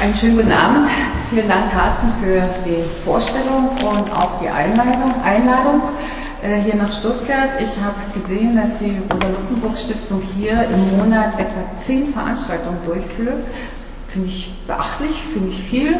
[0.00, 0.88] Einen schönen guten Abend.
[1.28, 5.82] Vielen Dank, Carsten, für die Vorstellung und auch die Einladung, Einladung
[6.42, 7.50] äh, hier nach Stuttgart.
[7.60, 13.44] Ich habe gesehen, dass die Rosa-Luxemburg-Stiftung hier im Monat etwa zehn Veranstaltungen durchführt.
[14.08, 15.98] Finde ich beachtlich, finde ich viel.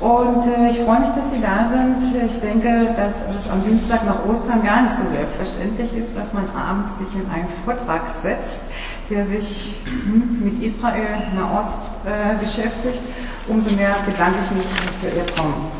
[0.00, 2.14] Und äh, ich freue mich, dass Sie da sind.
[2.30, 6.44] Ich denke, dass es am Dienstag nach Ostern gar nicht so selbstverständlich ist, dass man
[6.50, 8.60] abends sich in einen Vortrag setzt,
[9.08, 13.00] der sich hm, mit Israel, Nahost äh, beschäftigt.
[13.48, 14.66] Umso mehr bedanke ich mich
[15.00, 15.70] für Ihr Kommen.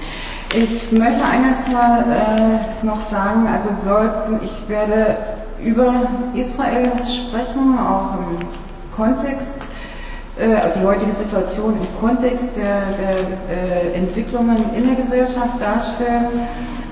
[0.55, 5.17] Ich möchte eingangs mal äh, noch sagen, also sollten, ich werde
[5.63, 8.47] über Israel sprechen, auch im
[8.97, 9.61] Kontext
[10.37, 16.47] die heutige Situation im Kontext der, der äh, Entwicklungen in der Gesellschaft darstellen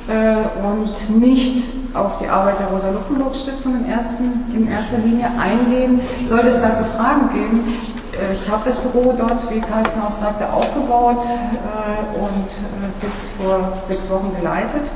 [0.08, 6.00] äh, und nicht auf die Arbeit der Rosa-Luxemburg-Stiftung in, in erster Linie eingehen.
[6.24, 7.76] Sollte es dazu Fragen geben,
[8.14, 13.28] äh, ich habe das Büro dort, wie Carsten auch sagte, aufgebaut äh, und äh, bis
[13.38, 14.91] vor sechs Wochen geleitet.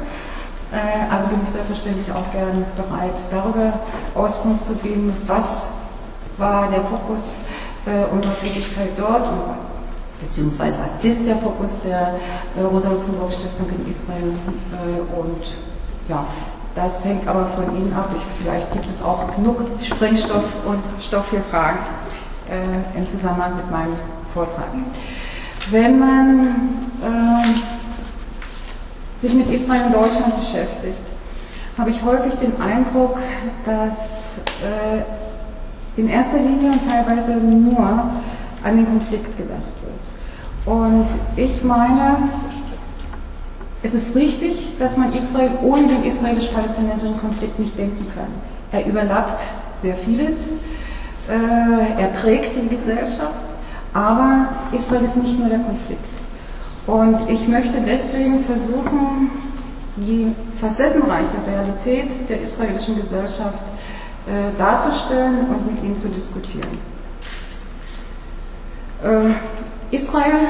[1.11, 3.73] Also bin ich selbstverständlich auch gern bereit, darüber
[4.15, 5.73] Auskunft zu geben, was
[6.37, 7.39] war der Fokus
[7.89, 9.27] äh, unserer Tätigkeit dort,
[10.21, 12.15] beziehungsweise was ist der Fokus der
[12.57, 15.43] äh, Rosa-Luxemburg-Stiftung in Israel äh, und
[16.09, 16.27] ja,
[16.75, 18.11] das hängt aber von Ihnen ab.
[18.15, 21.79] Ich, vielleicht gibt es auch genug Sprengstoff und Stoff für Fragen
[22.51, 23.95] äh, im Zusammenhang mit meinem
[24.33, 24.69] Vortrag.
[25.71, 27.45] Wenn man äh,
[29.21, 30.99] sich mit Israel und Deutschland beschäftigt,
[31.77, 33.19] habe ich häufig den Eindruck,
[33.65, 35.03] dass äh,
[35.99, 37.81] in erster Linie und teilweise nur
[38.63, 40.73] an den Konflikt gedacht wird.
[40.73, 42.19] Und ich meine,
[43.83, 48.29] es ist richtig, dass man Israel ohne den israelisch-palästinensischen Konflikt nicht denken kann.
[48.71, 49.43] Er überlappt
[49.83, 50.53] sehr vieles,
[51.29, 53.47] äh, er prägt die Gesellschaft,
[53.93, 56.05] aber Israel ist nicht nur der Konflikt.
[56.87, 59.31] Und ich möchte deswegen versuchen,
[59.97, 63.65] die facettenreiche Realität der israelischen Gesellschaft
[64.29, 66.79] äh, darzustellen und mit ihnen zu diskutieren.
[69.03, 70.49] Äh, Israel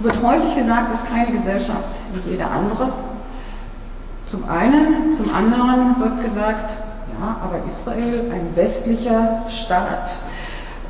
[0.00, 2.92] wird häufig gesagt, ist keine Gesellschaft wie jede andere.
[4.26, 6.76] Zum einen, zum anderen wird gesagt,
[7.20, 10.10] ja, aber Israel, ein westlicher Staat,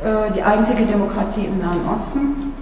[0.02, 2.52] äh, die einzige Demokratie im Nahen Osten.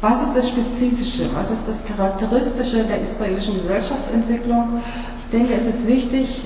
[0.00, 4.80] Was ist das Spezifische, was ist das Charakteristische der israelischen Gesellschaftsentwicklung?
[5.24, 6.44] Ich denke, es ist wichtig,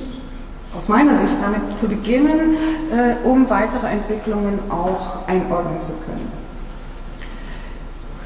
[0.77, 2.57] aus meiner Sicht damit zu beginnen,
[2.91, 6.33] äh, um weitere Entwicklungen auch einordnen zu können.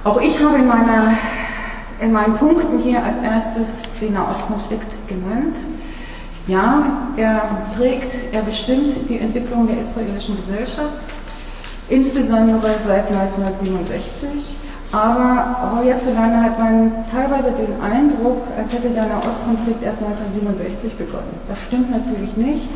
[0.05, 1.15] Auch ich habe in, meiner,
[2.01, 5.57] in meinen Punkten hier als erstes den Nahostkonflikt genannt.
[6.47, 7.43] Ja, er
[7.77, 10.95] prägt, er bestimmt die Entwicklung der israelischen Gesellschaft,
[11.91, 14.57] insbesondere seit 1967.
[14.91, 21.39] Aber hierzulande hat man teilweise den Eindruck, als hätte der Nahostkonflikt erst 1967 begonnen.
[21.47, 22.71] Das stimmt natürlich nicht.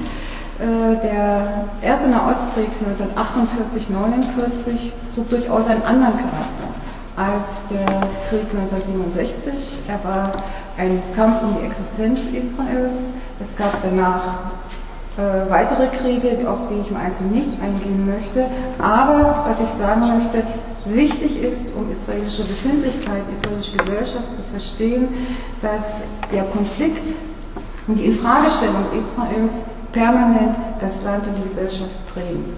[0.61, 6.69] Äh, der erste Nahostkrieg 1948, 49 trug durchaus einen anderen Charakter
[7.17, 7.87] als der
[8.29, 9.81] Krieg 1967.
[9.89, 10.33] Er war
[10.77, 13.13] ein Kampf um die Existenz Israels.
[13.41, 14.53] Es gab danach
[15.17, 18.47] äh, weitere Kriege, auf die ich im Einzelnen nicht eingehen möchte.
[18.79, 20.43] Aber was ich sagen möchte,
[20.87, 25.09] wichtig ist, um israelische Befindlichkeit, israelische Gesellschaft zu verstehen,
[25.61, 27.15] dass der Konflikt
[27.87, 32.57] und die Infragestellung Israels permanent das Land und die Gesellschaft prägen.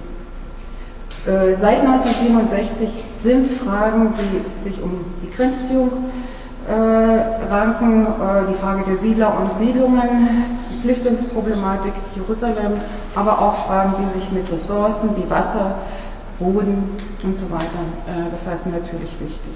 [1.27, 2.89] Äh, seit 1967
[3.23, 5.91] sind Fragen, die sich um die Grenzziehung
[6.69, 12.75] äh, ranken, äh, die Frage der Siedler und Siedlungen, die Flüchtlingsproblematik Jerusalem,
[13.15, 15.77] aber auch Fragen, die sich mit Ressourcen wie Wasser,
[16.39, 17.65] Boden und so weiter
[18.07, 19.55] äh, befassen, natürlich wichtig.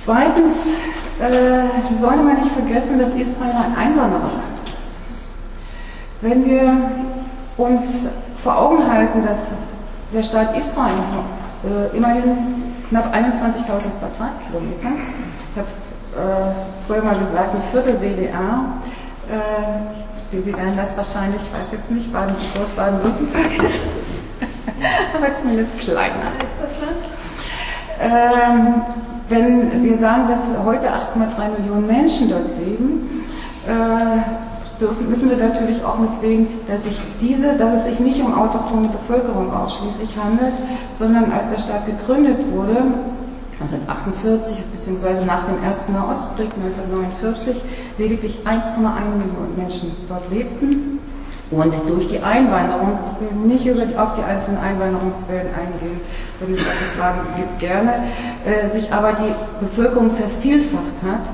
[0.00, 0.68] Zweitens
[1.20, 5.26] äh, sollte man nicht vergessen, dass Israel ein Einwandererland ist.
[6.20, 6.76] Wenn wir
[7.56, 8.08] uns
[8.42, 9.48] vor Augen halten, dass
[10.12, 10.92] der Staat Israel
[11.64, 13.64] äh, immerhin knapp 21.000
[13.98, 14.88] Quadratkilometer.
[15.50, 15.68] Ich habe
[16.14, 18.64] äh, vorher mal gesagt, ein Viertel WDR.
[19.28, 23.80] Äh, Sie werden das wahrscheinlich, ich weiß jetzt nicht, Baden-Württemberg ist,
[25.16, 27.04] aber zumindest kleiner ist das Land.
[28.00, 28.82] Ähm,
[29.28, 33.24] wenn wir sagen, dass heute 8,3 Millionen Menschen dort leben,
[33.66, 38.34] äh, dürfen, müssen wir natürlich auch mitsehen, dass sich diese, dass es sich nicht um
[38.34, 40.52] autochthone Bevölkerung ausschließlich handelt,
[40.92, 42.82] sondern als der Staat gegründet wurde,
[43.58, 45.24] 1948 bzw.
[45.24, 47.56] nach dem ersten Nahostkrieg 1949
[47.96, 50.98] lediglich 1,1 Millionen Menschen dort lebten.
[51.50, 56.00] Und durch die Einwanderung, ich will nicht über, auf die einzelnen Einwanderungswellen eingehen,
[56.40, 57.92] wenn es solche Fragen gibt, gerne,
[58.44, 61.26] äh, sich aber die Bevölkerung vervielfacht hat,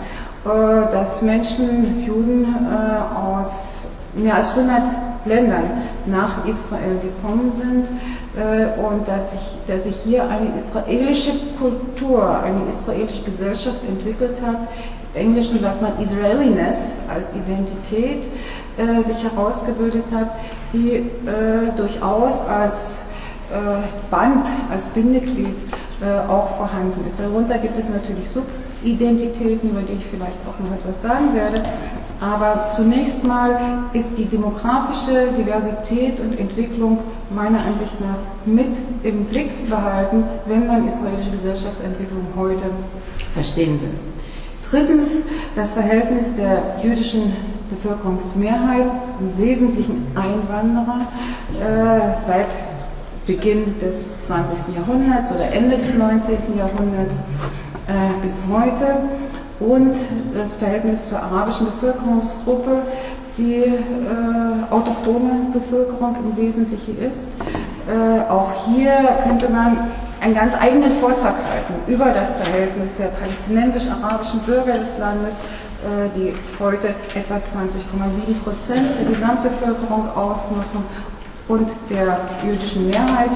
[0.45, 4.83] äh, dass Menschen, Juden äh, aus mehr als 100
[5.25, 5.65] Ländern
[6.05, 7.87] nach Israel gekommen sind
[8.35, 14.69] und dass sich, dass sich hier eine israelische Kultur, eine israelische Gesellschaft entwickelt hat.
[15.15, 18.25] Im Englischen sagt man Israeliness als Identität
[18.79, 20.31] äh, sich herausgebildet hat,
[20.73, 23.05] die äh, durchaus als
[23.51, 25.59] äh, Band, als Bindeglied
[26.01, 27.21] äh, auch vorhanden ist.
[27.21, 31.63] Darunter gibt es natürlich Subidentitäten, über die ich vielleicht auch noch etwas sagen werde.
[32.23, 33.59] Aber zunächst mal
[33.93, 36.99] ist die demografische Diversität und Entwicklung
[37.35, 42.63] meiner Ansicht nach mit im Blick zu behalten, wenn man israelische Gesellschaftsentwicklung heute
[43.35, 43.95] verstehen will.
[44.71, 45.25] Drittens
[45.57, 47.33] das Verhältnis der jüdischen
[47.71, 48.87] Bevölkerungsmehrheit,
[49.19, 51.09] im Wesentlichen Einwanderer,
[51.61, 52.47] äh, seit
[53.27, 54.77] Beginn des 20.
[54.77, 56.37] Jahrhunderts oder Ende des 19.
[56.57, 57.25] Jahrhunderts
[57.89, 58.97] äh, bis heute
[59.61, 59.95] und
[60.35, 62.83] das Verhältnis zur arabischen Bevölkerungsgruppe,
[63.39, 63.73] die äh,
[64.71, 67.29] autochtone Bevölkerung im Wesentlichen ist.
[67.89, 68.93] Äh, auch hier
[69.25, 69.77] könnte man
[70.21, 75.41] einen ganz eigenen Vortrag halten über das Verhältnis der palästinensisch-arabischen Bürger des Landes,
[75.83, 80.85] äh, die heute etwa 20,7 Prozent der Gesamtbevölkerung ausmachen
[81.49, 83.31] und der jüdischen Mehrheit,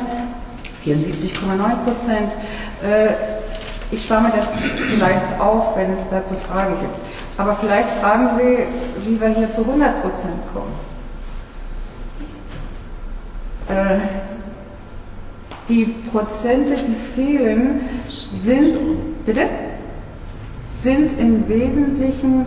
[0.85, 2.31] 74,9 Prozent.
[2.83, 3.36] Äh,
[3.91, 4.49] ich spare mir das
[4.89, 6.95] vielleicht auf, wenn es dazu Fragen gibt.
[7.39, 10.73] Aber vielleicht fragen Sie, wie wir hier zu 100 Prozent kommen.
[13.69, 13.99] Äh,
[15.69, 17.81] die Prozente, die fehlen,
[18.45, 19.43] sind, bitte,
[20.83, 22.47] sind im Wesentlichen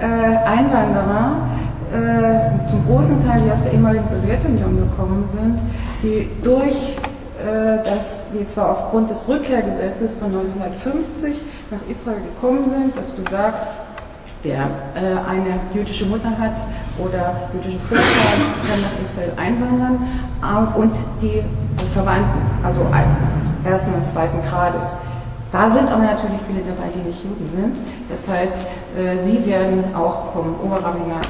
[0.00, 1.48] äh, Einwanderer,
[1.92, 5.58] äh, zum großen Teil, die aus der ehemaligen Sowjetunion gekommen sind,
[6.02, 6.96] die durch
[7.48, 11.36] äh, das, die zwar aufgrund des Rückkehrgesetzes von 1950
[11.70, 13.70] nach Israel gekommen sind, das besagt,
[14.44, 16.56] der äh, eine jüdische Mutter hat
[16.98, 20.08] oder jüdische Vorfahren, kann nach Israel einwandern
[20.76, 21.42] und die
[21.94, 22.80] Verwandten, also
[23.64, 24.96] ersten und zweiten Grades.
[25.50, 27.76] Da sind aber natürlich viele dabei, die nicht Juden sind.
[28.10, 28.58] Das heißt,
[28.96, 31.22] äh, sie werden auch vom Oberrabbiner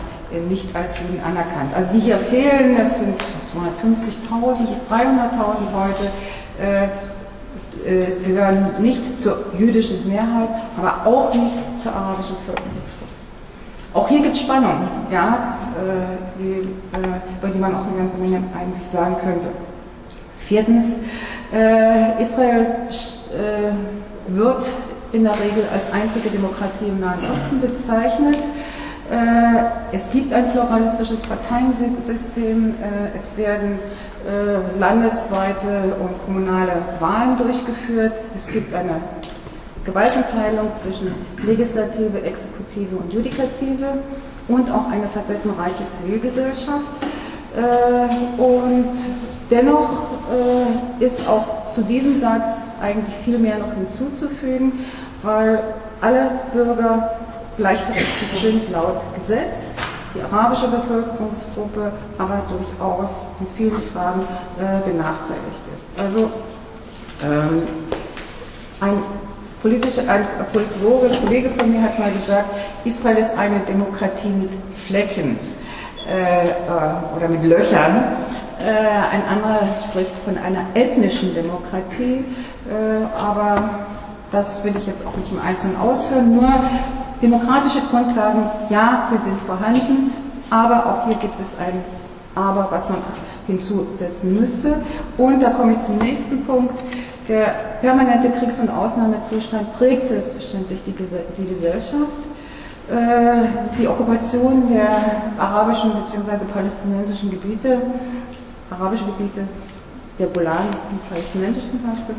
[0.49, 1.75] nicht als Juden anerkannt.
[1.75, 3.15] Also die hier fehlen, das sind
[3.55, 6.11] 250.000 bis 300.000 heute,
[6.61, 6.89] äh,
[8.27, 13.13] gehören nicht zur jüdischen Mehrheit, aber auch nicht zur arabischen Völkerungsgruppe.
[13.95, 15.39] Auch hier gibt es Spannung, ja,
[16.39, 16.69] die,
[17.41, 19.49] über die man auch eine ganze Menge eigentlich sagen könnte.
[20.41, 20.97] Viertens,
[22.21, 22.67] Israel
[24.27, 24.69] wird
[25.13, 28.37] in der Regel als einzige Demokratie im Nahen Osten bezeichnet.
[29.11, 33.79] Äh, es gibt ein pluralistisches Parteiensystem, äh, es werden
[34.29, 39.01] äh, landesweite und kommunale Wahlen durchgeführt, es gibt eine
[39.87, 44.03] Gewaltenteilung zwischen Legislative, Exekutive und Judikative
[44.49, 46.93] und auch eine facettenreiche Zivilgesellschaft.
[48.37, 48.91] Und
[49.51, 50.03] dennoch
[51.01, 54.85] ist auch zu diesem Satz eigentlich viel mehr noch hinzuzufügen,
[55.23, 55.61] weil
[56.03, 57.18] alle Bürger
[57.59, 59.75] gleichberechtigt sind laut Gesetz,
[60.15, 64.23] die arabische Bevölkerungsgruppe aber durchaus in vielen Fragen
[64.59, 66.01] äh, benachteiligt ist.
[66.01, 66.31] Also
[67.23, 67.63] ähm,
[68.81, 69.03] ein
[69.61, 72.49] politischer, ein Politologe, Kollege von mir hat mal gesagt,
[72.85, 74.51] Israel ist eine Demokratie mit
[74.87, 75.39] Flecken
[76.09, 76.53] äh, äh
[77.17, 78.17] oder mit Löchern.
[78.61, 82.25] Äh, ein anderer spricht von einer ethnischen Demokratie,
[82.69, 83.71] äh, aber
[84.31, 86.35] das will ich jetzt auch nicht im Einzelnen ausführen.
[86.35, 86.53] Nur
[87.21, 90.13] Demokratische Grundlagen, ja, sie sind vorhanden,
[90.51, 91.83] aber auch hier gibt es ein
[92.35, 92.99] Aber, was man
[93.47, 94.83] hinzusetzen müsste.
[95.17, 96.79] Und da komme ich zum nächsten Punkt.
[97.29, 97.47] Der
[97.81, 100.95] permanente Kriegs- und Ausnahmezustand prägt selbstverständlich die,
[101.37, 102.13] die Gesellschaft.
[102.91, 104.89] Äh, die Okkupation der
[105.39, 106.45] arabischen bzw.
[106.55, 107.83] palästinensischen Gebiete,
[108.71, 109.43] arabische Gebiete,
[110.19, 112.15] der Golan ist palästinensisch zum Beispiel,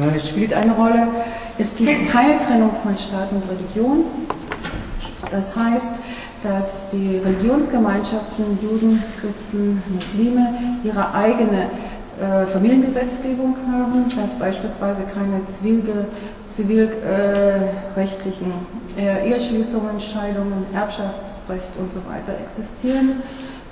[0.00, 1.08] äh, spielt eine Rolle.
[1.56, 4.06] Es gibt keine Trennung von Staat und Religion.
[5.30, 5.94] Das heißt,
[6.42, 11.70] dass die Religionsgemeinschaften, Juden, Christen, Muslime, ihre eigene
[12.20, 15.46] äh, Familiengesetzgebung haben, dass beispielsweise keine
[16.48, 18.52] zivilrechtlichen
[18.96, 23.22] äh, Eheschließungen, Scheidungen, Erbschaftsrecht und so weiter existieren,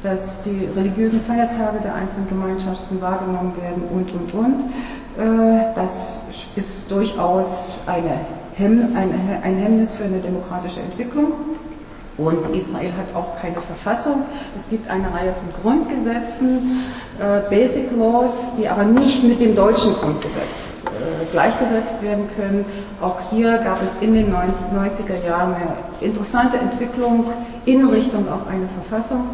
[0.04, 4.70] dass die religiösen Feiertage der einzelnen Gemeinschaften wahrgenommen werden und, und, und.
[5.18, 6.20] Äh, das
[6.56, 8.20] ist durchaus eine
[8.54, 9.10] Hemm, ein,
[9.42, 11.32] ein Hemmnis für eine demokratische Entwicklung.
[12.18, 14.24] Und Israel hat auch keine Verfassung.
[14.56, 16.82] Es gibt eine Reihe von Grundgesetzen,
[17.18, 22.66] äh, Basic Laws, die aber nicht mit dem deutschen Grundgesetz äh, gleichgesetzt werden können.
[23.00, 27.24] Auch hier gab es in den 90er Jahren eine interessante Entwicklung
[27.64, 29.30] in Richtung auf eine Verfassung.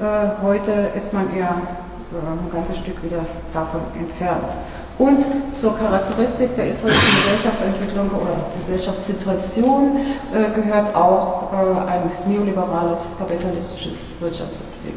[0.00, 3.24] Äh, heute ist man eher ein ganzes Stück wieder
[3.54, 4.52] davon entfernt.
[4.98, 5.24] Und
[5.58, 9.96] zur Charakteristik der israelischen Gesellschaftsentwicklung oder Gesellschaftssituation
[10.34, 14.92] äh, gehört auch äh, ein neoliberales kapitalistisches Wirtschaftssystem.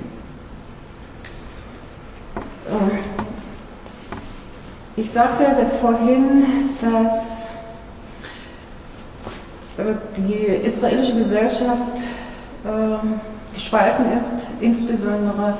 [2.35, 2.99] Äh,
[4.97, 5.45] ich sagte
[5.81, 6.45] vorhin,
[6.81, 7.35] dass
[10.15, 11.97] die israelische Gesellschaft
[12.65, 13.19] ähm,
[13.53, 15.57] gespalten ist, insbesondere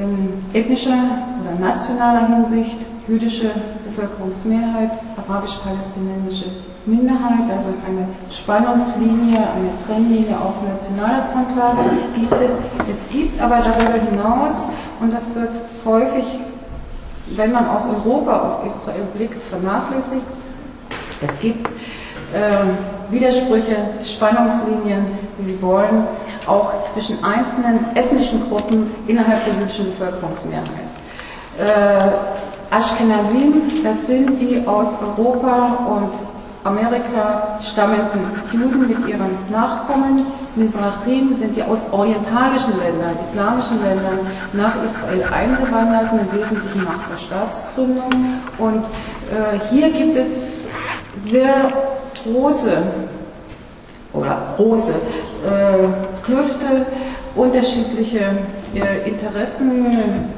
[0.00, 0.98] in ethnischer
[1.40, 3.50] oder nationaler Hinsicht jüdische
[3.86, 6.46] Bevölkerungsmehrheit, arabisch-palästinensische
[6.86, 12.56] Minderheit, also eine Spannungslinie, eine Trennlinie auf nationaler Grundlage gibt es.
[12.90, 14.68] Es gibt aber darüber hinaus,
[15.00, 15.50] und das wird
[15.84, 16.24] häufig,
[17.36, 20.26] wenn man aus Europa auf Israel blickt, vernachlässigt,
[21.20, 21.68] es gibt
[22.32, 25.06] äh, Widersprüche, Spannungslinien,
[25.38, 26.06] wie Sie wollen,
[26.46, 30.90] auch zwischen einzelnen ethnischen Gruppen innerhalb der jüdischen Bevölkerungsmehrheit.
[31.58, 36.12] Äh, Ashkenazim, das sind die aus Europa und
[36.62, 38.20] Amerika stammenden
[38.52, 40.26] Juden mit ihren Nachkommen.
[40.54, 44.18] Mizrachim sind die aus orientalischen Ländern, islamischen Ländern
[44.52, 48.10] nach Israel eingewanderten, im Wesentlichen nach der Staatsgründung.
[48.58, 50.66] Und äh, hier gibt es
[51.26, 51.72] sehr
[52.24, 52.76] große
[54.12, 56.86] oder große äh, Klüfte,
[57.34, 58.38] unterschiedliche
[58.74, 60.30] äh, Interessen,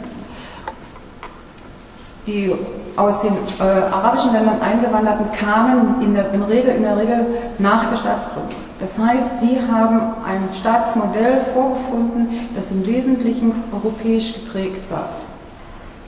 [2.26, 2.54] die
[2.96, 7.26] aus den äh, arabischen Ländern eingewanderten kamen in der, in, Regel, in der Regel
[7.58, 8.54] nach der Staatsgründung.
[8.78, 15.08] Das heißt, sie haben ein Staatsmodell vorgefunden, das im Wesentlichen europäisch geprägt war.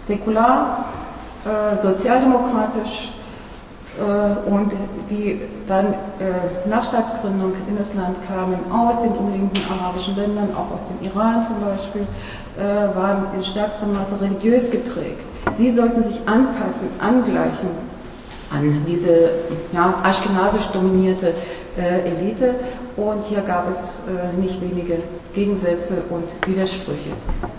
[0.07, 0.85] Säkular,
[1.45, 3.14] äh, sozialdemokratisch,
[4.47, 4.73] und
[5.09, 10.75] die dann äh, nach Staatsgründung in das Land kamen, aus den umliegenden arabischen Ländern, auch
[10.75, 12.07] aus dem Iran zum Beispiel,
[12.59, 15.21] äh, waren in stärkerem Maße religiös geprägt.
[15.57, 17.69] Sie sollten sich anpassen, angleichen
[18.51, 19.31] an diese
[19.73, 21.33] ja, aschkenasisch dominierte
[21.77, 22.55] Elite
[22.97, 24.01] und hier gab es
[24.39, 24.99] nicht wenige
[25.35, 27.11] Gegensätze und Widersprüche.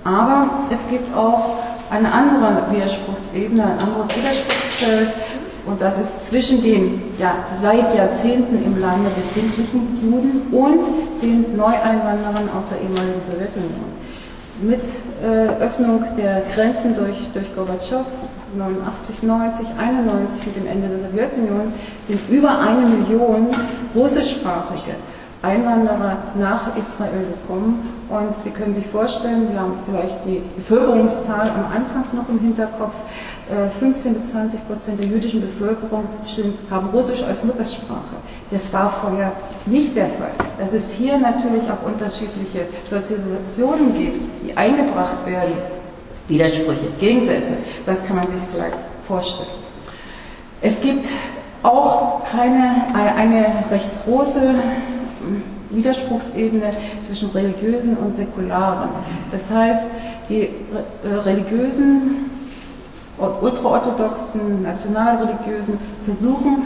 [0.06, 1.58] Aber es gibt auch
[1.89, 5.10] eine andere Widerspruchsebene, ein anderes Widerspruchsfeld,
[5.65, 10.86] und das ist zwischen den ja, seit Jahrzehnten im Lande befindlichen Juden und
[11.22, 13.95] den Neueinwanderern aus der ehemaligen Sowjetunion.
[14.62, 14.81] Mit
[15.22, 18.05] äh, Öffnung der Grenzen durch, durch Gorbatschow
[18.55, 21.74] 89, 90, 91 mit dem Ende der Sowjetunion
[22.07, 23.48] sind über eine Million
[23.93, 24.95] russischsprachige
[25.41, 27.91] Einwanderer nach Israel gekommen.
[28.10, 32.95] Und Sie können sich vorstellen, Sie haben vielleicht die Bevölkerungszahl am Anfang noch im Hinterkopf,
[33.80, 36.06] 15 äh, bis 20 Prozent der jüdischen Bevölkerung
[36.70, 38.16] haben Russisch als Muttersprache.
[38.50, 39.34] Das war vorher
[39.66, 40.32] nicht der Fall.
[40.58, 45.54] Dass es hier natürlich auch unterschiedliche Sozialisationen gibt, die eingebracht werden,
[46.28, 47.54] Widersprüche, Gegensätze,
[47.86, 49.50] das kann man sich vielleicht vorstellen.
[50.62, 51.06] Es gibt
[51.62, 54.56] auch keine, eine recht große
[55.70, 56.74] Widerspruchsebene
[57.06, 58.90] zwischen religiösen und säkularen.
[59.32, 59.86] Das heißt,
[60.30, 60.50] die äh,
[61.24, 62.32] religiösen
[63.19, 66.63] ultraorthodoxen, nationalreligiösen versuchen,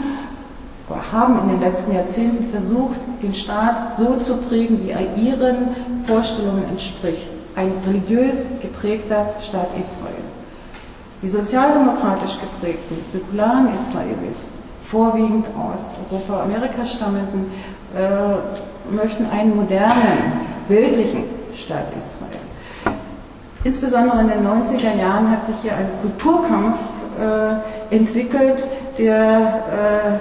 [1.12, 5.76] haben in den letzten Jahrzehnten versucht, den Staat so zu prägen, wie er ihren
[6.06, 7.28] Vorstellungen entspricht.
[7.54, 10.24] Ein religiös geprägter Staat Israel.
[11.22, 14.46] Die sozialdemokratisch geprägten, säkularen Israelis,
[14.90, 17.50] vorwiegend aus Europa, Amerika stammenden,
[17.94, 22.39] äh, möchten einen modernen, bildlichen Staat Israel.
[23.62, 26.78] Insbesondere in den 90er Jahren hat sich hier ein Kulturkampf
[27.20, 28.64] äh, entwickelt,
[28.98, 30.20] der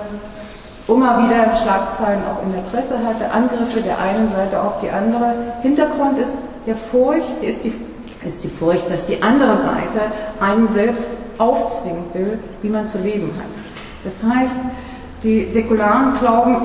[0.87, 4.89] äh, immer wieder Schlagzeilen auch in der Presse hatte, Angriffe der einen Seite auf die
[4.89, 5.35] andere.
[5.61, 7.73] Hintergrund ist der Furcht, ist die,
[8.27, 13.31] ist die Furcht, dass die andere Seite einem selbst aufzwingen will, wie man zu leben
[13.37, 14.11] hat.
[14.11, 14.59] Das heißt,
[15.23, 16.57] die Säkularen glauben,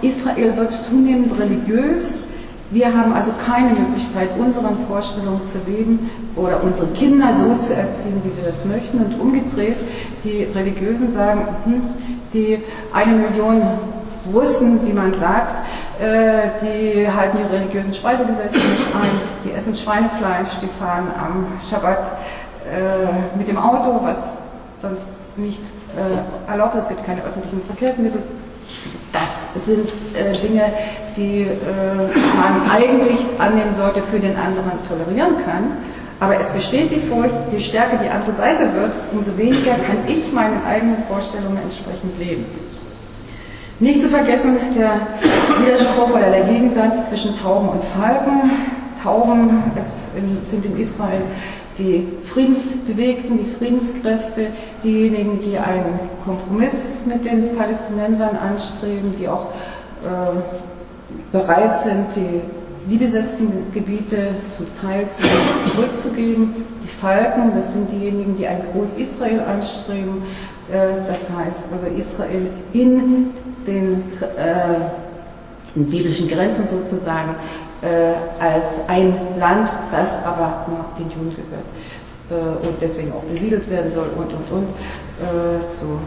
[0.00, 2.26] Israel wird zunehmend religiös,
[2.72, 8.22] wir haben also keine Möglichkeit, unseren Vorstellungen zu leben oder unsere Kinder so zu erziehen,
[8.24, 8.98] wie wir das möchten.
[8.98, 9.76] Und umgedreht,
[10.24, 11.82] die Religiösen sagen, hm,
[12.32, 12.62] die
[12.92, 13.62] eine Million
[14.32, 15.66] Russen, wie man sagt,
[16.00, 19.10] äh, die halten die religiösen Speisegesetze nicht ein,
[19.44, 21.98] die essen Schweinefleisch, die fahren am Schabbat
[22.70, 24.38] äh, mit dem Auto, was
[24.80, 25.60] sonst nicht
[25.96, 28.22] äh, erlaubt ist, es gibt keine öffentlichen Verkehrsmittel.
[29.12, 30.72] Das sind äh, Dinge,
[31.16, 35.76] die äh, man eigentlich annehmen sollte, für den anderen tolerieren kann.
[36.20, 40.32] Aber es besteht die Furcht, je stärker die andere Seite wird, umso weniger kann ich
[40.32, 42.44] meinen eigenen Vorstellungen entsprechend leben.
[43.80, 45.00] Nicht zu vergessen der
[45.58, 48.52] Widerspruch oder der Gegensatz zwischen Tauben und Falken.
[49.02, 49.64] Tauben
[50.46, 51.22] sind in Israel
[51.78, 54.48] die Friedensbewegten, die Friedenskräfte,
[54.84, 59.46] diejenigen, die einen Kompromiss mit den Palästinensern anstreben, die auch
[60.04, 60.40] äh,
[61.32, 62.40] bereit sind, die
[62.90, 65.06] die besetzten Gebiete zum Teil
[65.70, 66.54] zurückzugeben.
[66.82, 70.22] Die Falken, das sind diejenigen, die ein Groß-Israel anstreben,
[70.70, 73.30] äh, das heißt also Israel in
[73.66, 74.02] den,
[74.36, 77.36] äh, in biblischen Grenzen sozusagen
[78.38, 81.64] als ein Land, das aber nur den Juden gehört
[82.32, 84.68] äh, und deswegen auch besiedelt werden soll und und und
[85.20, 85.98] äh, zu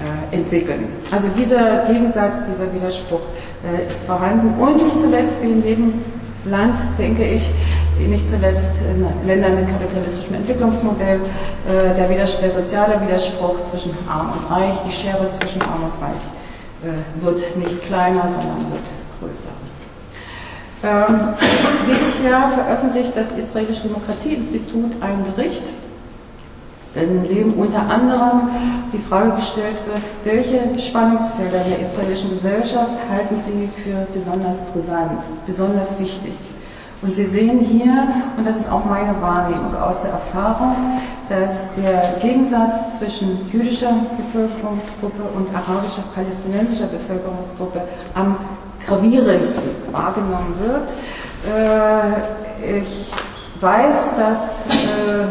[0.00, 0.88] äh, entwickeln.
[1.10, 3.20] Also dieser Gegensatz, dieser Widerspruch
[3.64, 5.94] äh, ist vorhanden und nicht zuletzt wie in jedem
[6.46, 7.50] Land, denke ich,
[7.98, 11.20] nicht zuletzt in Ländern mit kapitalistischem Entwicklungsmodell,
[11.68, 16.02] äh, der, Widerspruch, der soziale Widerspruch zwischen Arm und Reich, die Schere zwischen Arm und
[16.02, 16.22] Reich
[17.20, 18.80] wird nicht kleiner, sondern wird
[19.20, 19.50] größer.
[20.82, 21.34] Ähm,
[21.86, 25.62] jedes Jahr veröffentlicht das Israelische Demokratieinstitut einen Bericht,
[26.94, 28.48] in dem unter anderem
[28.92, 36.00] die Frage gestellt wird, welche Spannungsfelder der israelischen Gesellschaft halten Sie für besonders brisant, besonders
[36.00, 36.32] wichtig?
[37.02, 40.74] Und Sie sehen hier, und das ist auch meine Wahrnehmung aus der Erfahrung,
[41.30, 47.82] dass der Gegensatz zwischen jüdischer Bevölkerungsgruppe und arabischer, palästinensischer Bevölkerungsgruppe
[48.14, 48.36] am
[48.84, 50.90] gravierendsten wahrgenommen wird.
[51.46, 53.06] Äh, ich
[53.60, 55.28] weiß, dass äh,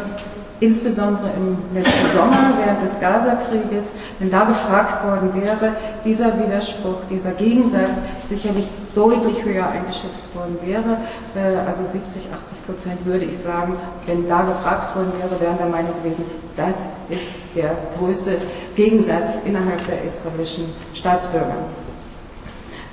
[0.60, 5.75] insbesondere im letzten Sommer während des Gaza-Krieges, wenn da gefragt worden wäre,
[6.06, 7.98] dieser Widerspruch, dieser Gegensatz
[8.28, 10.98] sicherlich deutlich höher eingeschätzt worden wäre.
[11.36, 13.75] Äh, also 70, 80 Prozent würde ich sagen,
[14.06, 16.25] wenn da gefragt worden wäre, wären der Meinung gewesen,
[16.56, 16.75] das
[17.10, 18.38] ist der größte
[18.75, 21.56] Gegensatz innerhalb der israelischen Staatsbürger.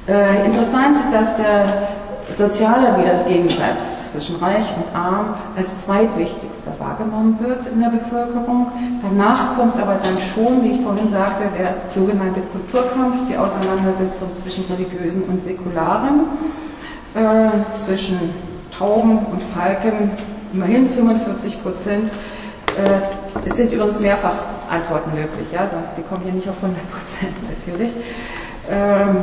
[0.09, 1.65] Äh, interessant, dass der
[2.39, 5.69] soziale Gegensatz zwischen Reich und Arm als
[6.67, 8.67] zweitwichtigster wahrgenommen wird in der Bevölkerung.
[9.03, 14.65] Danach kommt aber dann schon, wie ich vorhin sagte, der sogenannte Kulturkampf, die Auseinandersetzung zwischen
[14.73, 16.21] religiösen und säkularen,
[17.15, 18.19] äh, zwischen
[18.77, 20.11] Tauben und Falken,
[20.53, 22.11] immerhin 45 Prozent.
[22.77, 24.37] Äh, es sind übrigens mehrfach
[24.71, 27.93] Antworten möglich, ja, sonst sie kommen hier nicht auf 100 Prozent natürlich.
[28.69, 29.17] Ähm,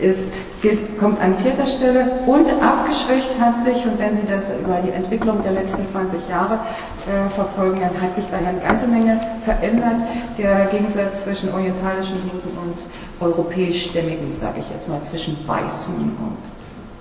[0.00, 4.80] ist, gilt, kommt an vierter Stelle und abgeschwächt hat sich, und wenn Sie das über
[4.84, 6.60] die Entwicklung der letzten 20 Jahre
[7.06, 10.02] äh, verfolgen, dann hat sich da eine ganze Menge verändert,
[10.38, 12.78] der Gegensatz zwischen orientalischen Juden und
[13.20, 16.38] europäischstämmigen, sage ich jetzt mal, zwischen Weißen und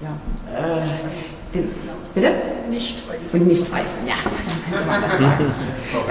[0.01, 0.09] ja,
[0.57, 0.81] äh,
[1.53, 1.69] den,
[2.19, 2.31] bitte?
[2.69, 3.41] Nicht Weißen.
[3.41, 4.15] Und nicht Weißen, ja,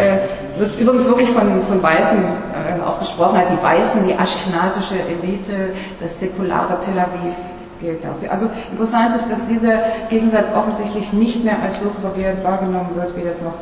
[0.02, 5.70] äh, wird übrigens wirklich von, von Weißen äh, auch gesprochen, die Weißen, die aschkenasische Elite,
[6.00, 7.34] das säkulare Tel Aviv
[7.80, 8.32] gilt dafür.
[8.32, 13.22] Also interessant ist, dass dieser Gegensatz offensichtlich nicht mehr als so gravierend wahrgenommen wird, wie
[13.22, 13.54] das noch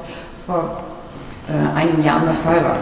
[0.47, 0.81] vor
[1.49, 2.79] äh, einigen Jahren der Fall war.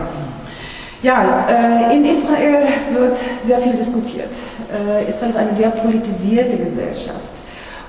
[1.02, 4.30] Ja, äh, in Israel wird sehr viel diskutiert.
[4.72, 7.33] Äh, Israel ist eine sehr politisierte Gesellschaft.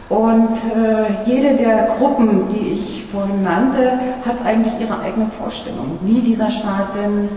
[0.10, 6.22] Und äh, jede der Gruppen, die ich vorhin nannte, hat eigentlich ihre eigene Vorstellung, wie
[6.22, 7.28] dieser Staat denn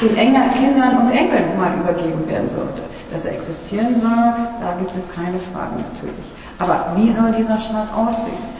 [0.00, 2.82] den Enger Kindern und Enkeln mal übergeben werden sollte.
[3.12, 6.24] Dass er existieren soll, da gibt es keine Fragen natürlich.
[6.58, 8.54] Aber wie soll dieser Staat aussehen?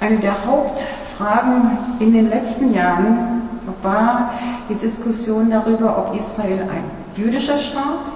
[0.00, 3.42] Eine der Hauptfragen in den letzten Jahren
[3.82, 4.30] war
[4.68, 6.84] die Diskussion darüber, ob Israel ein
[7.16, 8.06] jüdischer Staat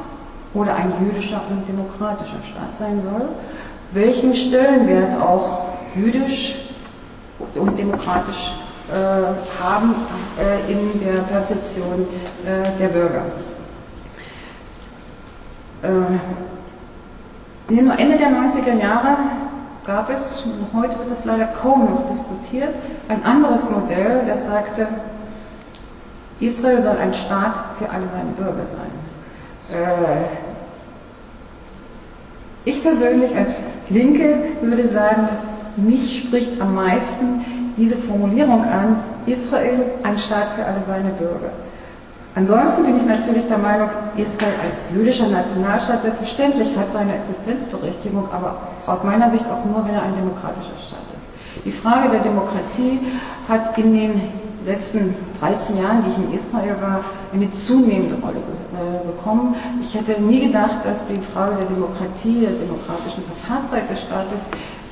[0.55, 3.29] oder ein jüdischer und demokratischer Staat sein soll
[3.93, 6.57] welchen Stellenwert auch jüdisch
[7.55, 8.55] und demokratisch
[8.89, 9.95] äh, haben
[10.39, 12.07] äh, in der Perzeption
[12.45, 13.23] äh, der Bürger.
[15.83, 15.89] Äh,
[17.69, 19.17] Ende der 90er Jahre
[19.87, 22.75] gab es, heute wird es leider kaum noch diskutiert,
[23.09, 24.89] ein anderes Modell, das sagte,
[26.41, 28.91] Israel soll ein Staat für alle seine Bürger sein.
[29.73, 30.25] Äh,
[32.65, 33.51] ich persönlich als
[33.89, 35.29] Linke würde sagen,
[35.77, 37.45] mich spricht am meisten
[37.77, 38.97] diese Formulierung an,
[39.27, 41.51] Israel ein Staat für alle seine Bürger.
[42.35, 48.59] Ansonsten bin ich natürlich der Meinung, Israel als jüdischer Nationalstaat selbstverständlich hat seine Existenzberechtigung, aber
[48.87, 51.65] aus meiner Sicht auch nur, wenn er ein demokratischer Staat ist.
[51.65, 53.01] Die Frage der Demokratie
[53.49, 54.21] hat in den
[54.67, 57.01] letzten 13 Jahren, die ich in Israel war,
[57.33, 58.66] eine zunehmende Rolle äh,
[59.07, 59.55] bekommen.
[59.81, 64.49] Ich hätte nie gedacht, dass die Frage der Demokratie, der demokratischen Verfasstheit des Staates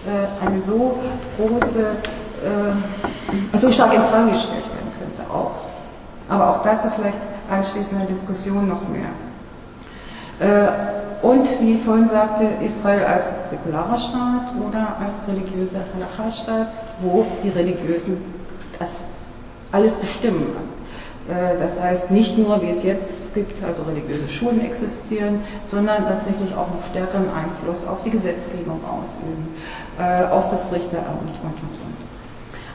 [0.06, 0.98] äh, eine so
[1.36, 5.30] große, äh, so stark in Frage gestellt werden könnte.
[5.30, 5.52] Auch.
[6.28, 7.18] Aber auch dazu vielleicht
[7.50, 9.10] anschließend eine Diskussion noch mehr.
[10.40, 16.68] Äh, und wie ich vorhin sagte, Israel als säkularer Staat oder als religiöser Halacha-Staat,
[17.00, 18.22] wo die Religiösen
[18.78, 18.90] das
[19.72, 20.73] alles bestimmen.
[21.28, 26.54] Äh, das heißt, nicht nur, wie es jetzt gibt, also religiöse Schulen existieren, sondern tatsächlich
[26.54, 29.54] auch noch stärkeren Einfluss auf die Gesetzgebung ausüben,
[29.98, 31.83] äh, auf das Richteramt und, und, und.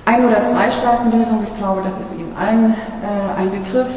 [0.10, 3.92] Ein- oder Zwei-Staaten-Lösung, ich glaube, das ist Ihnen allen äh, ein Begriff,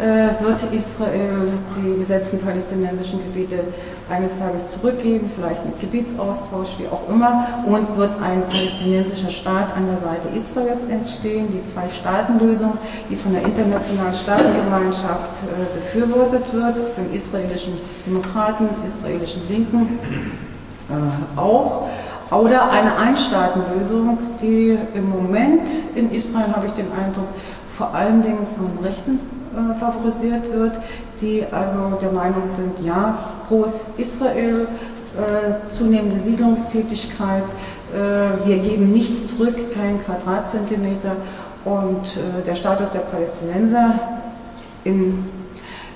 [0.00, 3.64] äh, wird Israel die besetzten palästinensischen Gebiete
[4.08, 9.84] eines Tages zurückgeben, vielleicht mit Gebietsaustausch, wie auch immer, und wird ein palästinensischer Staat an
[9.84, 12.78] der Seite Israels entstehen, die Zwei-Staaten-Lösung,
[13.10, 17.74] die von der internationalen Staatengemeinschaft äh, befürwortet wird, von israelischen
[18.06, 19.98] Demokraten, israelischen Linken
[20.88, 21.88] äh, auch.
[22.30, 25.66] Oder eine Einstaatenlösung, die im Moment
[25.96, 27.26] in Israel, habe ich den Eindruck,
[27.76, 29.18] vor allen Dingen von Rechten
[29.52, 30.74] äh, favorisiert wird,
[31.20, 34.68] die also der Meinung sind, ja, Groß Israel,
[35.16, 37.42] äh, zunehmende Siedlungstätigkeit,
[37.92, 41.16] äh, wir geben nichts zurück, keinen Quadratzentimeter
[41.64, 43.98] und äh, der Status der Palästinenser
[44.84, 45.24] in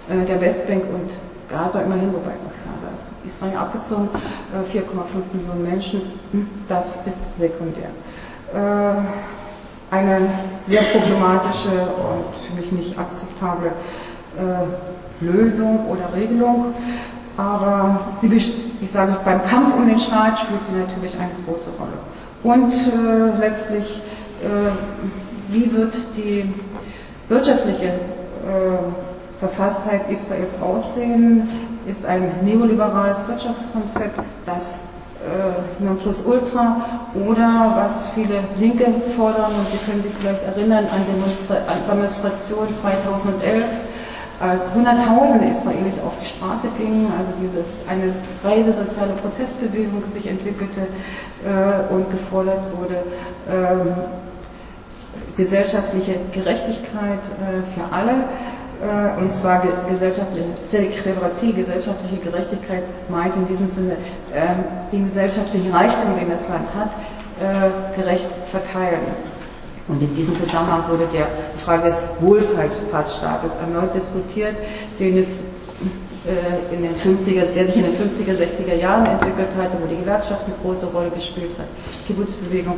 [0.09, 1.11] äh, der Westbank und
[1.49, 2.94] Gaza immerhin, wobei das Gaza
[3.27, 4.09] Israel abgezogen,
[4.73, 6.01] 4,5 äh, Millionen Menschen,
[6.33, 7.89] hm, das ist sekundär.
[8.53, 10.29] Äh, eine
[10.67, 13.73] sehr problematische und für mich nicht akzeptable
[14.39, 16.75] äh, Lösung oder Regelung.
[17.37, 21.99] Aber sie, ich sage, beim Kampf um den Staat spielt sie natürlich eine große Rolle.
[22.45, 22.73] Und
[23.41, 24.03] letztlich,
[25.49, 26.55] wie wird die
[27.29, 27.95] wirtschaftliche
[29.41, 31.49] Verfasstheit Israels aussehen?
[31.87, 34.79] Ist ein neoliberales Wirtschaftskonzept, das
[35.25, 36.77] äh, Nonplusultra
[37.15, 42.73] oder was viele Linke fordern, und Sie können sich vielleicht erinnern an, Demonstra an Demonstration
[42.73, 43.65] 2011,
[44.41, 50.81] als Hunderttausende Israelis auf die Straße gingen, also diese, eine breite soziale Protestbewegung sich entwickelte
[50.81, 52.97] äh, und gefordert wurde,
[53.49, 53.93] äh,
[55.37, 58.25] gesellschaftliche Gerechtigkeit äh, für alle
[59.19, 63.97] und zwar gesellschaftliche Zelekratie, gesellschaftliche Gerechtigkeit meint in diesem Sinne
[64.35, 66.91] ähm, den gesellschaftlichen Reichtum, den das Land hat,
[67.41, 69.01] äh, gerecht verteilen.
[69.89, 71.29] Und in diesem Zusammenhang wurde der
[71.65, 74.57] Frage des Wohlfahrtsstaates erneut diskutiert,
[74.99, 75.45] den es
[76.25, 79.97] äh, in den 50er, der sich in den 50er, 60er Jahren entwickelt hatte, wo die
[79.97, 81.67] Gewerkschaft eine große Rolle gespielt hat,
[82.07, 82.77] Kibbutzbewegung.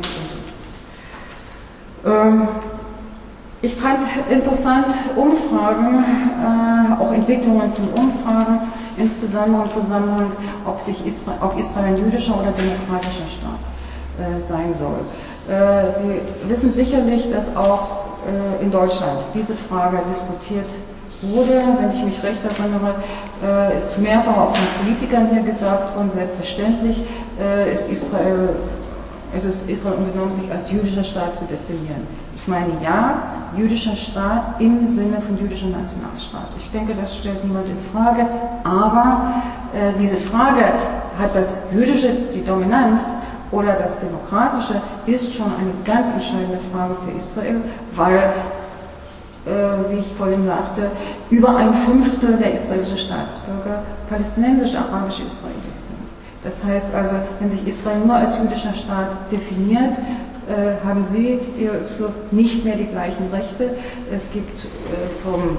[2.05, 2.47] Ähm,
[3.61, 8.59] ich fand interessant Umfragen, äh, auch Entwicklungen von Umfragen,
[8.97, 10.31] insbesondere im Zusammenhang,
[10.65, 13.59] ob, sich Israel, ob Israel ein jüdischer oder demokratischer Staat
[14.19, 14.99] äh, sein soll.
[15.47, 20.69] Äh, Sie wissen sicherlich, dass auch äh, in Deutschland diese Frage diskutiert
[21.21, 22.95] wurde, wenn ich mich recht erinnere,
[23.43, 27.03] äh, ist mehrfach auch von Politikern hier gesagt worden, selbstverständlich
[27.39, 28.49] äh, ist Israel,
[29.35, 32.05] ist es Israel unternommen, sich als jüdischer Staat zu definieren.
[32.47, 33.23] Ich meine, ja,
[33.57, 36.47] jüdischer Staat im Sinne von jüdischer Nationalstaat.
[36.57, 38.25] Ich denke, das stellt niemand in Frage,
[38.63, 39.33] aber
[39.73, 40.63] äh, diese Frage,
[41.19, 43.17] hat das Jüdische die Dominanz
[43.51, 47.59] oder das Demokratische, ist schon eine ganz entscheidende Frage für Israel,
[47.97, 48.33] weil,
[49.45, 50.89] äh, wie ich vorhin sagte,
[51.29, 55.97] über ein Fünftel der israelischen Staatsbürger palästinensisch-arabische Israelis sind.
[56.45, 59.97] Das heißt also, wenn sich Israel nur als jüdischer Staat definiert,
[60.47, 61.39] äh, haben Sie
[61.87, 63.71] so nicht mehr die gleichen Rechte.
[64.09, 65.57] Es gibt äh, vom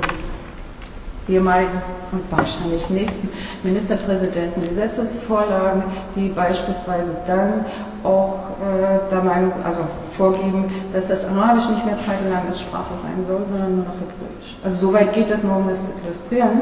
[1.28, 3.28] ehemaligen und wahrscheinlich nächsten
[3.62, 5.82] Ministerpräsidenten Gesetzesvorlagen,
[6.16, 7.66] die beispielsweise dann
[8.02, 9.80] auch äh, der Meinung, also
[10.16, 14.56] vorgeben, dass das Arabisch nicht mehr Zeit Landessprache sein soll, sondern nur noch Hebräisch.
[14.64, 16.60] Also soweit geht das nur, um das zu illustrieren.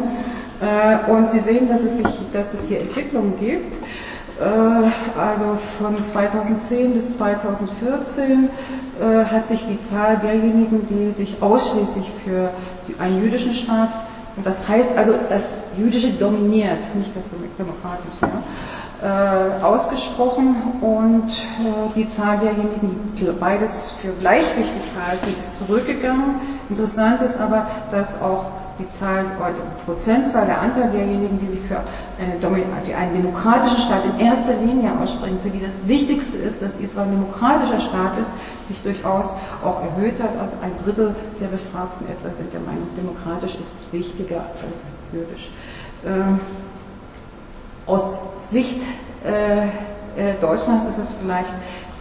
[1.08, 3.74] Und Sie sehen, dass es, sich, dass es hier Entwicklungen gibt.
[4.38, 8.51] Äh, also von 2010 bis 2014
[9.01, 12.51] äh, hat sich die Zahl derjenigen, die sich ausschließlich für
[12.99, 13.90] einen jüdischen Staat,
[14.37, 15.44] und das heißt also, das
[15.79, 17.25] Jüdische dominiert, nicht das
[17.59, 18.27] Demokratische,
[19.03, 21.31] äh, ausgesprochen und
[21.94, 26.35] die Zahl derjenigen, die beides für gleich wichtig halten, ist zurückgegangen.
[26.68, 28.46] Interessant ist aber, dass auch
[28.78, 31.80] die Zahl oder die Prozentzahl, der Anteil derjenigen, die sich für
[32.20, 32.38] eine,
[32.86, 37.06] die einen demokratischen Staat in erster Linie aussprechen, für die das Wichtigste ist, dass Israel
[37.06, 38.32] ein demokratischer Staat ist,
[38.68, 39.34] sich durchaus
[39.64, 40.38] auch erhöht hat.
[40.40, 45.50] Also ein Drittel der Befragten etwa sind der Meinung, demokratisch ist wichtiger als jüdisch.
[46.04, 46.40] Ähm,
[47.86, 48.14] aus
[48.50, 48.80] Sicht
[49.24, 51.52] äh, äh, Deutschlands ist es vielleicht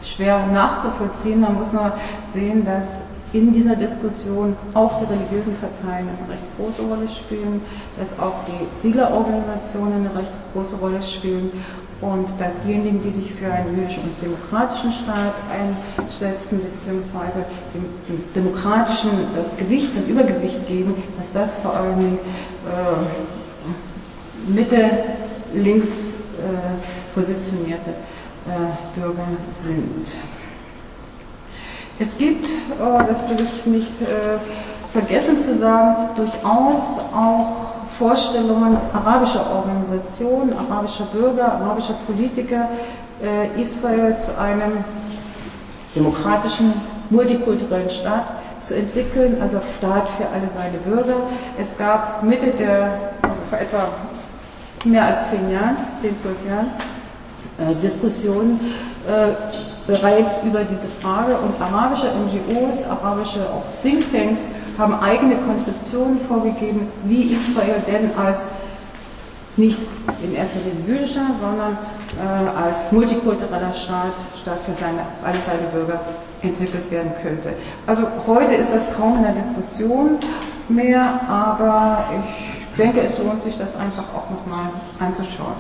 [0.04, 1.42] schwer nachzuvollziehen.
[1.42, 1.94] Man muss nur
[2.34, 3.05] sehen, dass
[3.36, 7.62] in dieser Diskussion auch die religiösen Parteien eine recht große Rolle spielen,
[7.98, 11.52] dass auch die Siedlerorganisationen eine recht große Rolle spielen
[12.00, 18.24] und dass diejenigen, die sich für einen jüdischen und demokratischen Staat einsetzen, beziehungsweise dem, dem
[18.34, 22.18] demokratischen das Gewicht, das Übergewicht geben, dass das vor allem äh,
[24.48, 24.90] Mitte,
[25.54, 27.92] links äh, positionierte
[28.48, 30.14] äh, Bürger sind.
[31.98, 32.48] Es gibt,
[32.80, 34.38] oh, das will ich nicht äh,
[34.92, 42.68] vergessen zu sagen, durchaus auch Vorstellungen arabischer Organisationen, arabischer Bürger, arabischer Politiker,
[43.24, 44.84] äh, Israel zu einem
[45.96, 46.74] demokratischen,
[47.10, 48.26] multikulturellen Staat
[48.62, 51.18] zu entwickeln, also Staat für alle seine Bürger.
[51.58, 53.88] Es gab Mitte der, also vor etwa
[54.84, 56.72] mehr als zehn Jahren, zehn, zwölf Jahren,
[57.58, 58.60] äh, Diskussionen
[59.88, 64.42] bereits über diese Frage und arabische NGOs, arabische auch Thinktanks
[64.78, 68.48] haben eigene Konzeptionen vorgegeben, wie Israel denn als
[69.58, 69.80] nicht
[70.22, 71.78] in erster Linie jüdischer, sondern
[72.18, 76.02] äh, als multikultureller Staat, Staat für seine, alle seine Bürger
[76.42, 77.54] entwickelt werden könnte.
[77.88, 80.18] Also heute ist das kaum in der Diskussion
[80.68, 85.56] mehr, aber ich denke, es lohnt sich, das einfach auch nochmal anzuschauen.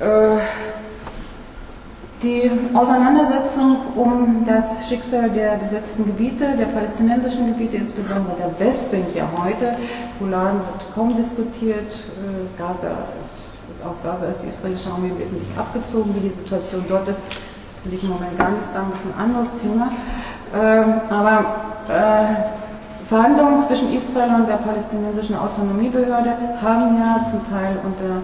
[0.00, 0.38] Äh,
[2.22, 9.28] die Auseinandersetzung um das Schicksal der besetzten Gebiete, der palästinensischen Gebiete, insbesondere der Westbank ja
[9.36, 9.76] heute,
[10.18, 12.90] Golan wird kaum diskutiert, äh, Gaza
[13.24, 17.84] ist, aus Gaza ist die israelische Armee wesentlich abgezogen, wie die Situation dort ist, das
[17.84, 19.88] will ich im Moment gar nicht sagen, das ist ein anderes Thema.
[20.54, 21.44] Ähm, aber
[21.88, 28.22] äh, Verhandlungen zwischen Israel und der palästinensischen Autonomiebehörde haben ja zum Teil unter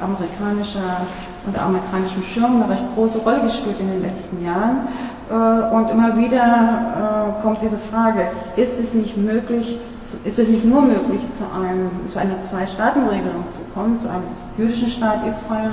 [0.00, 1.06] amerikanischer,
[1.46, 4.88] unter amerikanischem Schirm eine recht große Rolle gespielt in den letzten Jahren.
[5.30, 9.78] Äh, und immer wieder äh, kommt diese Frage, ist es nicht möglich,
[10.24, 14.24] ist es nicht nur möglich, zu, einem, zu einer Zwei-Staaten-Regelung zu kommen, zu einem
[14.58, 15.72] jüdischen Staat Israel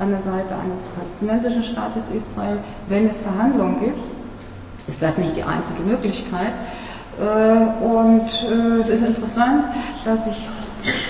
[0.00, 2.58] an der Seite eines palästinensischen Staates Israel,
[2.88, 4.04] wenn es Verhandlungen gibt?
[4.88, 6.52] Ist das nicht die einzige Möglichkeit?
[7.20, 8.28] Äh, und
[8.80, 9.64] es ist interessant,
[10.04, 10.48] dass sich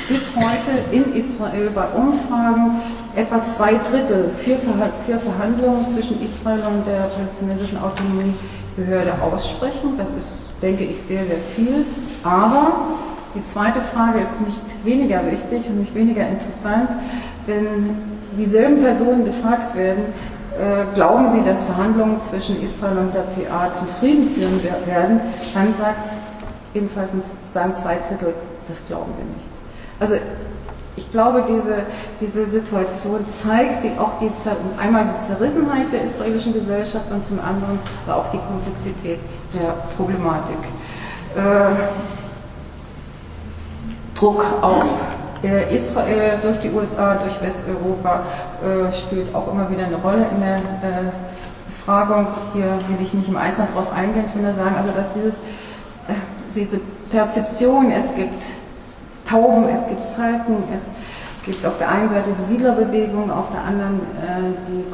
[0.09, 2.81] bis heute in Israel bei Umfragen
[3.17, 4.57] etwa zwei Drittel für,
[5.19, 9.97] Verhandlungen zwischen Israel und der palästinensischen Autonomiebehörde aussprechen.
[9.99, 11.85] Das ist, denke ich, sehr, sehr viel.
[12.23, 12.89] Aber
[13.35, 16.91] die zweite Frage ist nicht weniger wichtig und nicht weniger interessant.
[17.47, 17.97] Wenn
[18.39, 20.05] dieselben Personen gefragt werden,
[20.59, 25.21] äh, glauben Sie, dass Verhandlungen zwischen Israel und der PA zum Frieden führen werden,
[25.53, 26.11] dann sagt
[26.75, 27.11] ebenfalls
[27.53, 28.35] sagen zwei Drittel,
[28.69, 29.54] das glauben wir nicht.
[30.01, 30.15] Also
[30.97, 31.79] ich glaube, diese,
[32.21, 34.31] diese Situation zeigt auch die,
[34.81, 39.19] einmal die Zerrissenheit der israelischen Gesellschaft und zum anderen aber auch die Komplexität
[39.53, 40.59] der Problematik.
[41.37, 41.89] Äh,
[44.15, 44.85] Druck auf
[45.43, 48.23] äh, Israel durch die USA, durch Westeuropa
[48.63, 50.61] äh, spielt auch immer wieder eine Rolle in der äh,
[51.67, 52.29] Befragung.
[52.53, 55.35] Hier will ich nicht im Einzelnen darauf eingehen, ich will nur sagen, also dass dieses,
[55.35, 56.15] äh,
[56.55, 56.81] diese
[57.11, 58.41] Perzeption, es gibt
[59.29, 60.91] Tauben, es gibt Falken, es
[61.45, 64.85] gibt auf der einen Seite die Siedlerbewegung, auf der anderen äh, die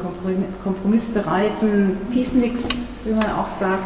[0.63, 2.61] kompromissbereiten Peaceniks,
[3.03, 3.83] wie man auch sagt,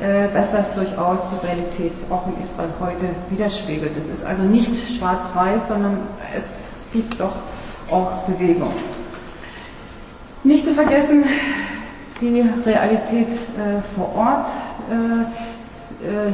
[0.00, 3.92] äh, dass das durchaus die Realität auch in Israel heute widerspiegelt.
[3.96, 5.98] Es ist also nicht schwarz-weiß, sondern
[6.36, 7.34] es gibt doch
[7.90, 8.72] auch Bewegung.
[10.44, 11.24] Nicht zu vergessen,
[12.20, 14.46] die Realität äh, vor Ort.
[14.90, 16.32] Äh, äh,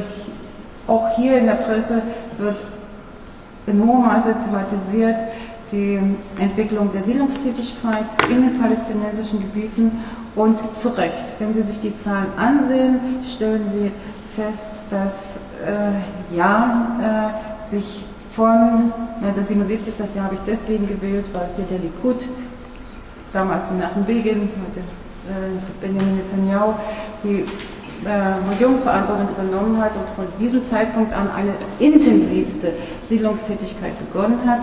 [0.87, 2.01] auch hier in der Presse
[2.37, 2.57] wird
[3.67, 5.15] Maße thematisiert
[5.71, 5.99] die
[6.37, 9.91] Entwicklung der Siedlungstätigkeit in den palästinensischen Gebieten
[10.35, 11.39] und zu Recht.
[11.39, 13.91] Wenn Sie sich die Zahlen ansehen, stellen Sie
[14.35, 17.31] fest, dass äh, ja
[17.65, 18.03] äh, sich
[18.35, 22.17] von 1977, das Jahr habe ich deswegen gewählt, weil hier der Likud,
[23.31, 26.73] damals nach dem Beginn, heute äh, Benjamin Netanyahu,
[27.23, 27.45] die
[28.05, 32.73] äh, Regierungsverantwortung übernommen hat und von diesem Zeitpunkt an eine intensivste
[33.09, 34.61] Siedlungstätigkeit begonnen hat.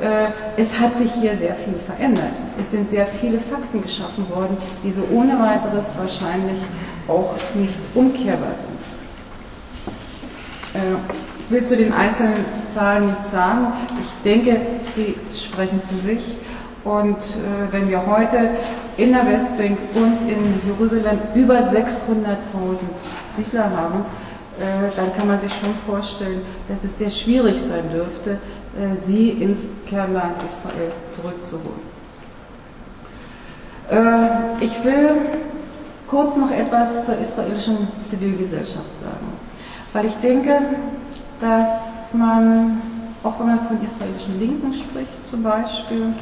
[0.00, 2.32] Äh, es hat sich hier sehr viel verändert.
[2.58, 6.60] Es sind sehr viele Fakten geschaffen worden, die so ohne weiteres wahrscheinlich
[7.08, 8.74] auch nicht umkehrbar sind.
[10.82, 10.96] Äh,
[11.46, 12.44] ich will zu den einzelnen
[12.74, 13.66] Zahlen nichts sagen.
[14.00, 14.56] Ich denke,
[14.96, 16.38] sie sprechen für sich.
[16.84, 18.50] Und äh, wenn wir heute
[18.98, 21.74] in der Westbank und in Jerusalem über 600.000
[23.36, 24.04] Siedler haben,
[24.60, 29.30] äh, dann kann man sich schon vorstellen, dass es sehr schwierig sein dürfte, äh, sie
[29.30, 31.94] ins Kernland Israel zurückzuholen.
[33.90, 35.10] Äh, ich will
[36.06, 39.32] kurz noch etwas zur israelischen Zivilgesellschaft sagen,
[39.92, 40.60] weil ich denke,
[41.40, 42.80] dass man,
[43.22, 46.14] auch wenn man von israelischen Linken spricht zum Beispiel,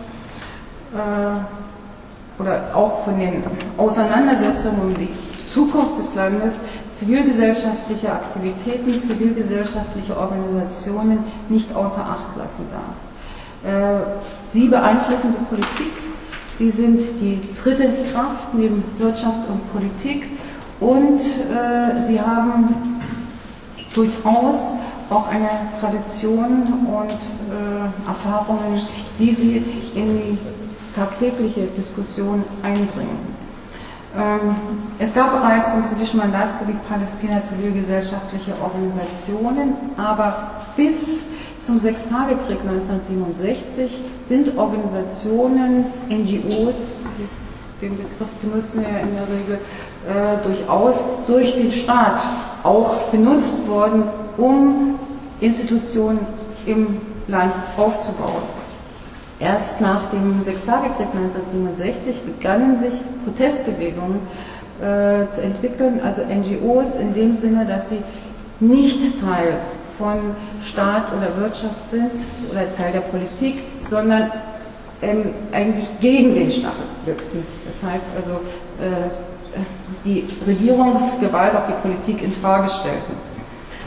[2.39, 3.43] oder auch von den
[3.79, 5.09] Auseinandersetzungen um die
[5.49, 6.61] Zukunft des Landes,
[6.95, 14.23] zivilgesellschaftliche Aktivitäten, zivilgesellschaftliche Organisationen nicht außer Acht lassen darf.
[14.53, 15.93] Sie beeinflussen die Politik,
[16.63, 20.29] Sie sind die dritte Kraft neben Wirtschaft und Politik
[20.81, 23.01] und äh, sie haben
[23.95, 24.75] durchaus
[25.11, 25.49] auch eine
[25.81, 28.81] Tradition und äh, Erfahrungen,
[29.19, 29.57] die sie
[29.95, 30.39] in die
[30.95, 33.43] tagtägliche Diskussion einbringen.
[34.17, 34.55] Ähm,
[34.99, 41.25] es gab bereits im kritischen Mandatsgebiet Palästina zivilgesellschaftliche Organisationen, aber bis
[41.63, 47.03] zum Sechstagekrieg 1967 sind Organisationen, NGOs,
[47.81, 49.59] den Begriff benutzen wir ja in der Regel,
[50.09, 52.21] äh, durchaus durch den Staat
[52.63, 54.05] auch benutzt worden,
[54.37, 54.99] um
[55.41, 56.21] Institutionen
[56.67, 58.62] im Land aufzubauen.
[59.43, 62.93] Erst nach dem Sechstagekrieg 1967 begannen sich
[63.25, 64.21] Protestbewegungen
[64.81, 67.99] äh, zu entwickeln, also NGOs in dem Sinne, dass sie
[68.61, 69.57] nicht Teil
[69.99, 72.13] von Staat oder Wirtschaft sind
[72.53, 74.31] oder Teil der Politik, sondern
[75.03, 76.75] ähm, eigentlich gegen den Staat
[77.05, 77.45] wirkten.
[77.67, 78.35] Das heißt also,
[78.81, 79.09] äh,
[80.05, 83.15] die Regierungsgewalt auf die Politik in Frage stellten.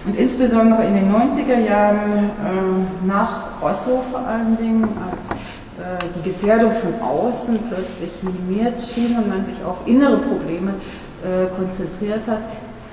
[0.06, 6.30] Und insbesondere in den 90er Jahren, äh, nach Oslo vor allen Dingen, als äh, die
[6.30, 10.76] Gefährdung von außen plötzlich minimiert schien und man sich auf innere Probleme
[11.24, 12.42] äh, konzentriert hat,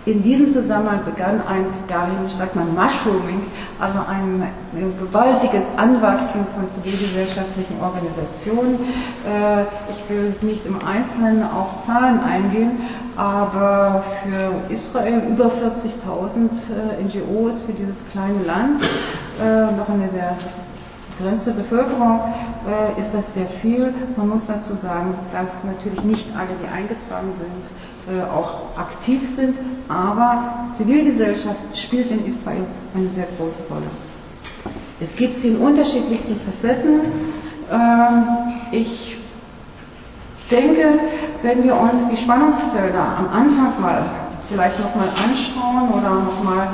[0.05, 3.43] in diesem Zusammenhang begann ein, ja, ich sag mal, Mushrooming,
[3.79, 4.43] also ein,
[4.75, 8.81] ein gewaltiges Anwachsen von zivilgesellschaftlichen Organisationen.
[9.25, 12.81] Äh, ich will nicht im Einzelnen auf Zahlen eingehen,
[13.17, 16.49] aber für Israel über 40.000
[16.99, 18.83] äh, NGOs für dieses kleine Land,
[19.41, 20.37] äh, noch eine sehr
[21.19, 22.21] begrenzte Bevölkerung
[22.67, 23.95] äh, ist das sehr viel.
[24.17, 27.63] Man muss dazu sagen, dass natürlich nicht alle, die eingetragen sind,
[28.35, 29.57] auch aktiv sind,
[29.89, 33.87] aber Zivilgesellschaft spielt in Israel eine sehr große Rolle.
[35.01, 37.01] Es gibt sie in unterschiedlichsten Facetten.
[37.71, 38.25] Ähm,
[38.71, 39.17] ich
[40.51, 40.99] denke,
[41.43, 44.05] wenn wir uns die Spannungsfelder am Anfang mal
[44.49, 46.69] vielleicht nochmal anschauen oder nochmal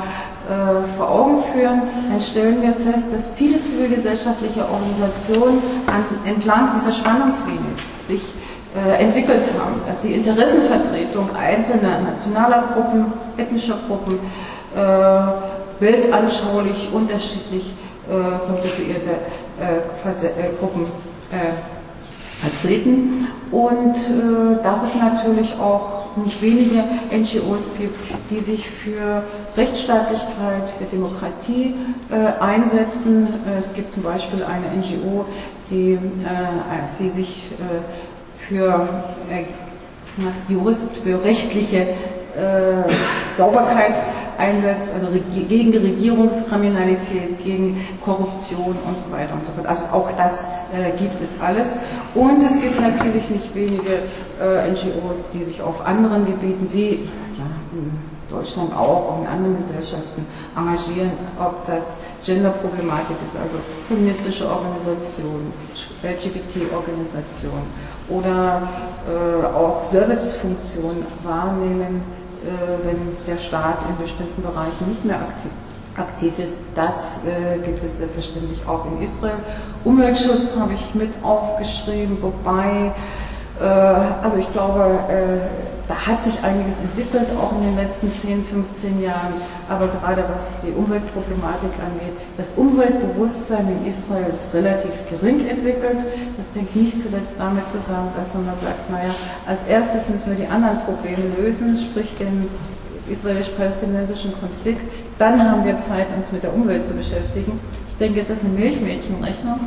[0.49, 6.91] äh, vor Augen führen, dann stellen wir fest, dass viele zivilgesellschaftliche Organisationen an, entlang dieser
[6.91, 7.71] Spannungslinie
[8.07, 8.21] sich
[8.75, 14.19] äh, entwickelt haben, dass sie Interessenvertretung einzelner nationaler Gruppen, ethnischer Gruppen,
[14.75, 17.73] äh, weltanschaulich unterschiedlich
[18.09, 19.11] äh, konstituierte
[19.59, 20.83] äh, Gruppen
[21.31, 21.53] äh,
[22.39, 27.97] vertreten und äh, dass es natürlich auch nicht wenige NGOs gibt,
[28.29, 29.23] die sich für
[29.57, 31.75] Rechtsstaatlichkeit, für Demokratie
[32.09, 33.27] äh, einsetzen.
[33.59, 35.25] es gibt zum Beispiel eine NGO,
[35.69, 35.97] die, äh,
[36.99, 37.49] die sich
[38.49, 38.89] für,
[39.29, 39.43] äh,
[40.51, 42.83] Jurist, für rechtliche äh,
[43.37, 43.95] Sauberkeit
[44.37, 45.07] einsetzt, also
[45.47, 49.67] gegen Regierungskriminalität, gegen Korruption und so weiter und so fort.
[49.67, 51.77] Also auch das äh, gibt es alles.
[52.15, 53.99] Und es gibt natürlich nicht wenige
[54.41, 57.91] äh, NGOs, die sich auf anderen Gebieten wie ja, in
[58.29, 63.57] Deutschland auch, auch in anderen Gesellschaften engagieren, ob das Genderproblematik ist, also
[63.87, 65.51] feministische Organisationen,
[66.03, 67.67] LGBT-Organisationen
[68.09, 68.63] oder
[69.07, 72.03] äh, auch Servicefunktionen wahrnehmen,
[72.43, 75.51] äh, wenn der Staat in bestimmten Bereichen nicht mehr aktiv,
[75.97, 76.53] aktiv ist.
[76.75, 79.35] Das äh, gibt es selbstverständlich auch in Israel.
[79.83, 82.93] Umweltschutz habe ich mit aufgeschrieben, wobei
[83.59, 88.45] äh, also ich glaube, äh, da hat sich einiges entwickelt, auch in den letzten 10,
[88.45, 89.33] 15 Jahren.
[89.67, 95.97] Aber gerade was die Umweltproblematik angeht, das Umweltbewusstsein in Israel ist relativ gering entwickelt.
[96.37, 99.09] Das hängt nicht zuletzt damit zusammen, dass man sagt, naja,
[99.47, 102.47] als erstes müssen wir die anderen Probleme lösen, sprich den
[103.09, 104.85] israelisch-palästinensischen Konflikt.
[105.17, 107.59] Dann haben wir Zeit, uns mit der Umwelt zu beschäftigen.
[107.89, 109.59] Ich denke, es ist eine Milchmädchenrechnung.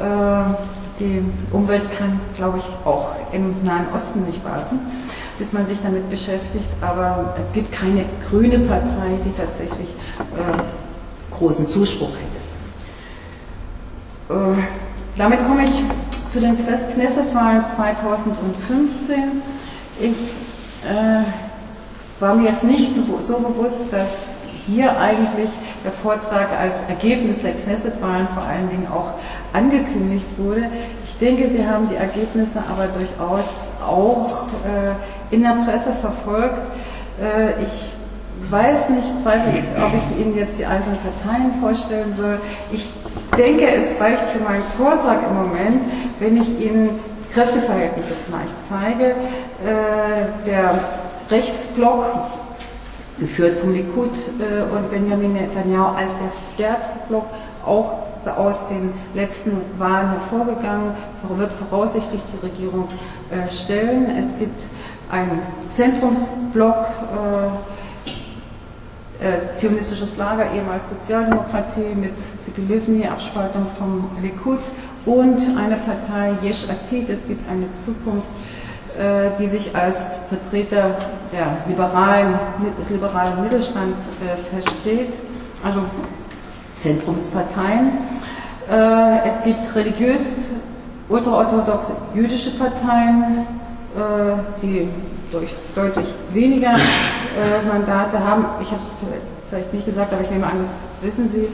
[0.00, 0.54] Äh,
[0.98, 4.80] die Umwelt kann, glaube ich, auch im Nahen Osten nicht warten,
[5.38, 6.68] bis man sich damit beschäftigt.
[6.80, 12.10] Aber es gibt keine grüne Partei, die tatsächlich äh, großen Zuspruch
[14.28, 14.58] hätte.
[14.58, 14.62] Äh,
[15.16, 15.82] damit komme ich
[16.30, 19.42] zu den Knesset-Wahlen 2015.
[20.00, 20.16] Ich
[20.88, 21.24] äh,
[22.20, 24.33] war mir jetzt nicht so bewusst, dass
[24.66, 25.50] hier eigentlich
[25.84, 29.14] der Vortrag als Ergebnis der Knesset-Wahlen vor allen Dingen auch
[29.52, 30.68] angekündigt wurde.
[31.06, 33.44] Ich denke, Sie haben die Ergebnisse aber durchaus
[33.86, 36.62] auch äh, in der Presse verfolgt.
[37.20, 37.92] Äh, ich
[38.50, 42.38] weiß nicht, zweifle, ob ich Ihnen jetzt die einzelnen Parteien vorstellen soll.
[42.72, 42.92] Ich
[43.36, 45.82] denke, es reicht für meinen Vortrag im Moment,
[46.18, 47.00] wenn ich Ihnen
[47.32, 49.06] Kräfteverhältnisse vielleicht zeige.
[49.06, 50.78] Äh, der
[51.30, 52.04] Rechtsblock,
[53.18, 57.26] geführt vom Likud äh, und Benjamin Netanyahu als der stärkste Block,
[57.64, 60.92] auch aus den letzten Wahlen hervorgegangen,
[61.36, 62.88] wird voraussichtlich die Regierung
[63.30, 64.16] äh, stellen.
[64.18, 64.58] Es gibt
[65.10, 66.86] einen Zentrumsblock,
[69.20, 72.12] äh, zionistisches Lager, ehemals Sozialdemokratie mit
[72.42, 74.60] Zipi Livni, Abspaltung vom Likud
[75.06, 77.08] und eine Partei Yesh Atid.
[77.10, 78.53] Es gibt eine Zukunft, äh,
[79.38, 79.96] die sich als
[80.28, 80.96] Vertreter
[81.32, 82.38] der liberalen,
[82.80, 85.14] des liberalen Mittelstands äh, versteht,
[85.64, 85.82] also
[86.80, 87.92] Zentrumsparteien.
[88.70, 90.52] Äh, es gibt religiös
[91.08, 93.46] ultraorthodoxe jüdische Parteien,
[93.96, 94.88] äh, die
[95.30, 98.46] durch deutlich weniger äh, Mandate haben.
[98.62, 98.80] Ich habe
[99.50, 100.70] vielleicht nicht gesagt, aber ich nehme an, das
[101.04, 101.48] wissen Sie.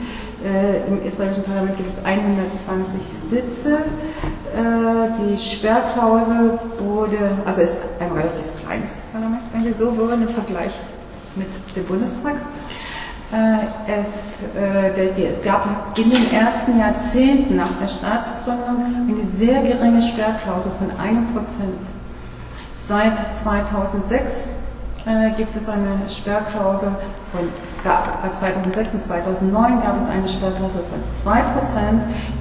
[0.45, 3.75] Äh, Im israelischen Parlament gibt es 120 Sitze.
[3.75, 10.29] Äh, die Sperrklausel wurde, also ist ein relativ kleines Parlament, wenn wir so wollen, im
[10.29, 10.73] Vergleich
[11.37, 12.37] mit dem Bundestag.
[13.33, 19.63] Äh, es, äh, der, es gab in den ersten Jahrzehnten nach der Staatsgründung eine sehr
[19.63, 21.79] geringe Sperrklausel von einem Prozent.
[22.87, 24.57] Seit 2006
[25.07, 26.91] äh, gibt es eine Sperrklausel
[27.31, 27.49] von,
[27.83, 31.41] gab, 2006 und 2009 gab es eine Sperrklausel von 2%,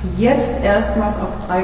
[0.04, 1.58] die jetzt erstmals auf 3,25%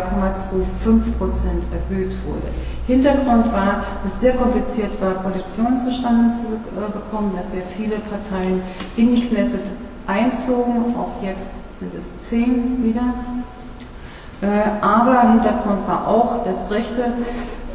[1.72, 2.48] erhöht wurde.
[2.88, 7.96] Hintergrund war, dass es sehr kompliziert war, Koalitionen zustande zu äh, bekommen, dass sehr viele
[7.98, 8.62] Parteien
[8.96, 9.62] in die Knesset
[10.08, 13.14] einzogen, auch jetzt sind es zehn wieder.
[14.42, 17.04] Äh, aber Hintergrund war auch, dass rechte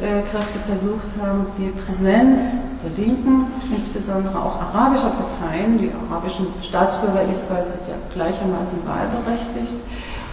[0.01, 7.23] äh, Kräfte versucht haben, die Präsenz der Linken, insbesondere auch arabischer Parteien, die arabischen Staatsbürger
[7.31, 9.77] Israels sind ja gleichermaßen wahlberechtigt,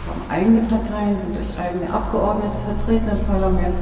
[0.08, 3.74] haben eigene Parteien, sind durch eigene Abgeordnete vertreten im Parlament,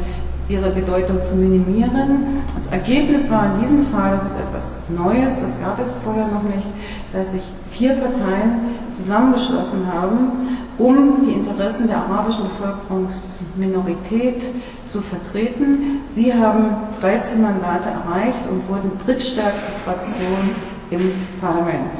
[0.48, 2.42] ihre Bedeutung zu minimieren.
[2.54, 6.42] Das Ergebnis war in diesem Fall, das ist etwas Neues, das gab es vorher noch
[6.42, 6.68] nicht,
[7.12, 14.42] dass sich vier Parteien zusammengeschlossen haben, um die Interessen der arabischen Bevölkerungsminorität
[14.88, 16.00] zu vertreten.
[16.08, 20.50] Sie haben 13 Mandate erreicht und wurden drittstärkste Fraktion
[20.90, 21.92] im Parlament.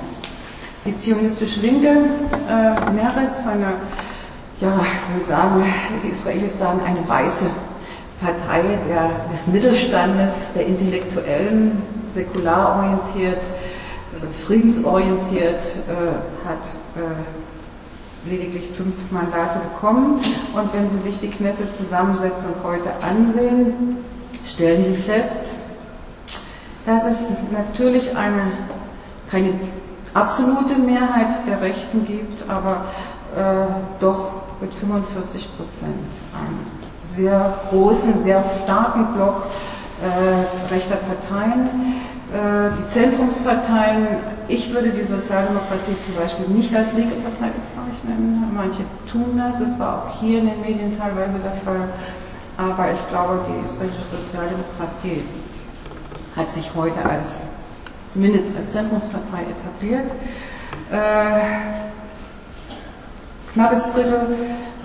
[0.84, 1.88] Die zionistische Linke,
[2.48, 3.72] äh, Meretz, eine,
[4.60, 4.80] ja,
[5.14, 5.64] wir sagen,
[6.04, 7.46] die Israelis sagen, eine weiße
[8.20, 11.82] Partei der, des Mittelstandes, der Intellektuellen,
[12.14, 16.64] säkular orientiert, äh, friedensorientiert, äh, hat
[16.96, 17.00] äh,
[18.28, 20.20] lediglich fünf Mandate bekommen.
[20.54, 23.98] Und wenn Sie sich die Knesset-Zusammensetzung heute ansehen,
[24.46, 25.42] stellen Sie fest,
[26.84, 28.52] dass es natürlich eine,
[29.30, 29.54] keine
[30.14, 32.84] absolute Mehrheit der Rechten gibt, aber
[33.36, 33.66] äh,
[34.00, 35.94] doch mit 45 Prozent
[36.32, 36.66] einen
[37.04, 39.46] sehr großen, sehr starken Block
[40.02, 41.96] äh, rechter Parteien.
[42.32, 44.08] Äh, die Zentrumsparteien,
[44.48, 48.50] ich würde die Sozialdemokratie zum Beispiel nicht als linke Partei bezeichnen.
[48.52, 51.88] Manche tun das, es war auch hier in den Medien teilweise der Fall.
[52.56, 55.22] Aber ich glaube, die israelische Sozialdemokratie
[56.34, 57.42] hat sich heute als,
[58.12, 60.10] zumindest als Zentrumspartei etabliert.
[60.90, 61.92] Äh,
[63.52, 64.36] knappes Drittel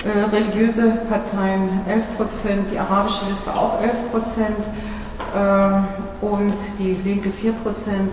[0.06, 4.58] äh, religiöse Parteien 11 Prozent, die arabische Liste auch 11 Prozent
[5.36, 8.12] äh, und die Linke 4 Prozent.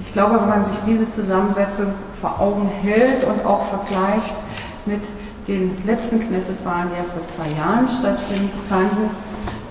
[0.00, 4.36] Ich glaube, wenn man sich diese Zusammensetzung vor Augen hält und auch vergleicht
[4.86, 5.00] mit
[5.48, 9.10] den letzten Knesset-Wahlen, die ja vor zwei Jahren stattfanden,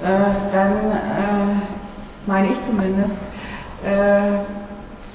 [0.03, 1.61] äh, dann äh,
[2.25, 3.17] meine ich zumindest,
[3.83, 4.43] äh,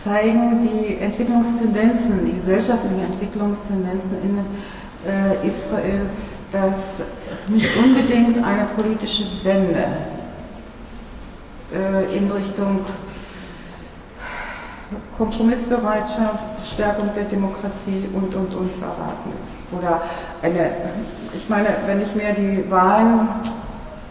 [0.04, 4.38] zeigen die Entwicklungstendenzen, die gesellschaftlichen Entwicklungstendenzen in
[5.10, 6.02] äh, Israel,
[6.52, 7.02] dass
[7.48, 9.86] nicht unbedingt eine politische Wende
[11.74, 12.84] äh, in Richtung
[15.16, 19.78] Kompromissbereitschaft, Stärkung der Demokratie und, und, und zu erwarten ist.
[19.78, 20.02] Oder
[20.42, 20.70] eine,
[21.34, 23.28] ich meine, wenn ich mir die Wahlen,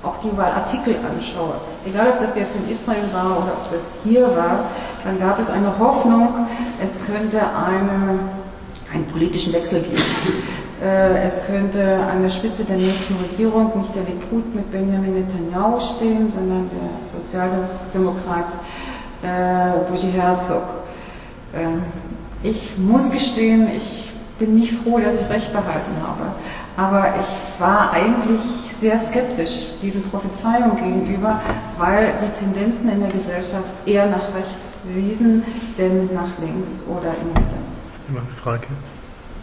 [0.03, 1.55] auch die Wahlartikel anschaue,
[1.85, 4.65] egal ob das jetzt in Israel war oder ob das hier war,
[5.05, 6.47] dann gab es eine Hoffnung,
[6.83, 8.19] es könnte eine,
[8.93, 10.01] einen politischen Wechsel geben.
[10.83, 15.79] Äh, es könnte an der Spitze der nächsten Regierung nicht der Likud mit Benjamin Netanyahu
[15.95, 18.47] stehen, sondern der Sozialdemokrat
[19.23, 20.63] äh, Bougie Herzog.
[21.53, 26.33] Äh, ich muss gestehen, ich bin nicht froh, dass ich recht behalten habe.
[26.75, 28.41] Aber ich war eigentlich
[28.81, 31.39] sehr skeptisch diesen Prophezeiungen gegenüber,
[31.77, 35.45] weil die Tendenzen in der Gesellschaft eher nach rechts wiesen,
[35.77, 37.55] denn nach links oder in Mitte.
[38.13, 38.67] Immer eine Frage.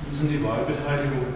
[0.07, 1.27] Wie ist denn die Wahlbeteiligung?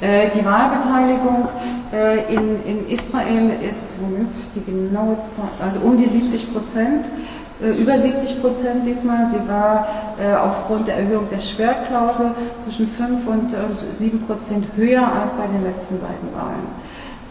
[0.00, 1.46] Äh, die Wahlbeteiligung
[1.92, 7.04] äh, in, in Israel ist, Moment, die genaue Zahl, also um die 70 Prozent.
[7.60, 9.28] Äh, über 70 Prozent diesmal.
[9.30, 9.88] Sie war
[10.42, 12.30] aufgrund der Erhöhung der Sperrklausel
[12.64, 13.54] zwischen 5 und
[13.92, 16.66] 7 Prozent höher als bei den letzten beiden Wahlen.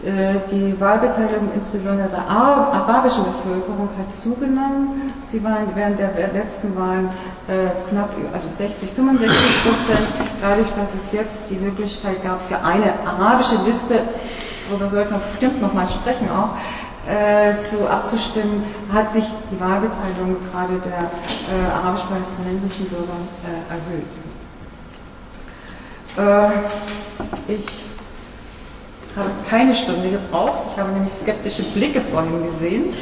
[0.06, 5.12] Äh, die Wahlbeteiligung insbesondere der arabischen Bevölkerung hat zugenommen.
[5.28, 7.08] Sie waren während der letzten Wahlen
[7.90, 10.06] knapp, also 60, 65 Prozent,
[10.40, 14.00] dadurch, dass es jetzt die Möglichkeit gab für eine arabische Liste,
[14.68, 16.56] darüber sollten wir bestimmt nochmal sprechen auch,
[17.08, 21.10] äh, zu abzustimmen, hat sich die Wahlbeteiligung gerade der
[21.54, 24.10] äh, arabisch-palästinensischen Bürger äh, erhöht.
[26.18, 27.85] Äh, ich
[29.16, 32.92] habe keine Stunde gebraucht, ich habe nämlich skeptische Blicke vorhin gesehen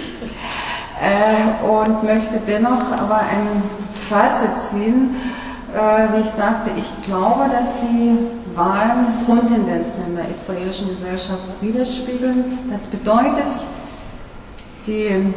[1.00, 3.62] äh, und möchte dennoch aber ein
[4.08, 5.16] Fazit ziehen.
[5.74, 8.16] Äh, wie ich sagte, ich glaube, dass die
[8.54, 12.58] Wahlen Grundtendenzen in der israelischen Gesellschaft widerspiegeln.
[12.70, 13.44] Das bedeutet,
[14.86, 15.34] die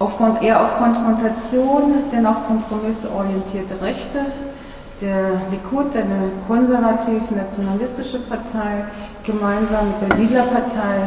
[0.00, 4.26] aufgrund, eher auf Konfrontation, denn auf Kompromisse orientierte Rechte.
[5.00, 8.84] Der Likud, eine konservativ-nationalistische Partei,
[9.24, 11.02] gemeinsam mit der Siedlerpartei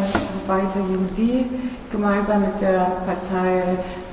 [0.47, 1.45] Weite Judi,
[1.91, 3.63] gemeinsam mit der Partei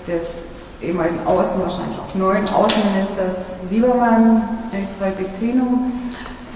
[0.06, 0.48] des
[0.82, 5.64] ehemaligen Außen, wahrscheinlich auch neuen Außenministers Liebermann, Israel Bettino,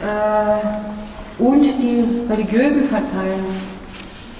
[0.02, 3.44] äh, und die religiösen Parteien,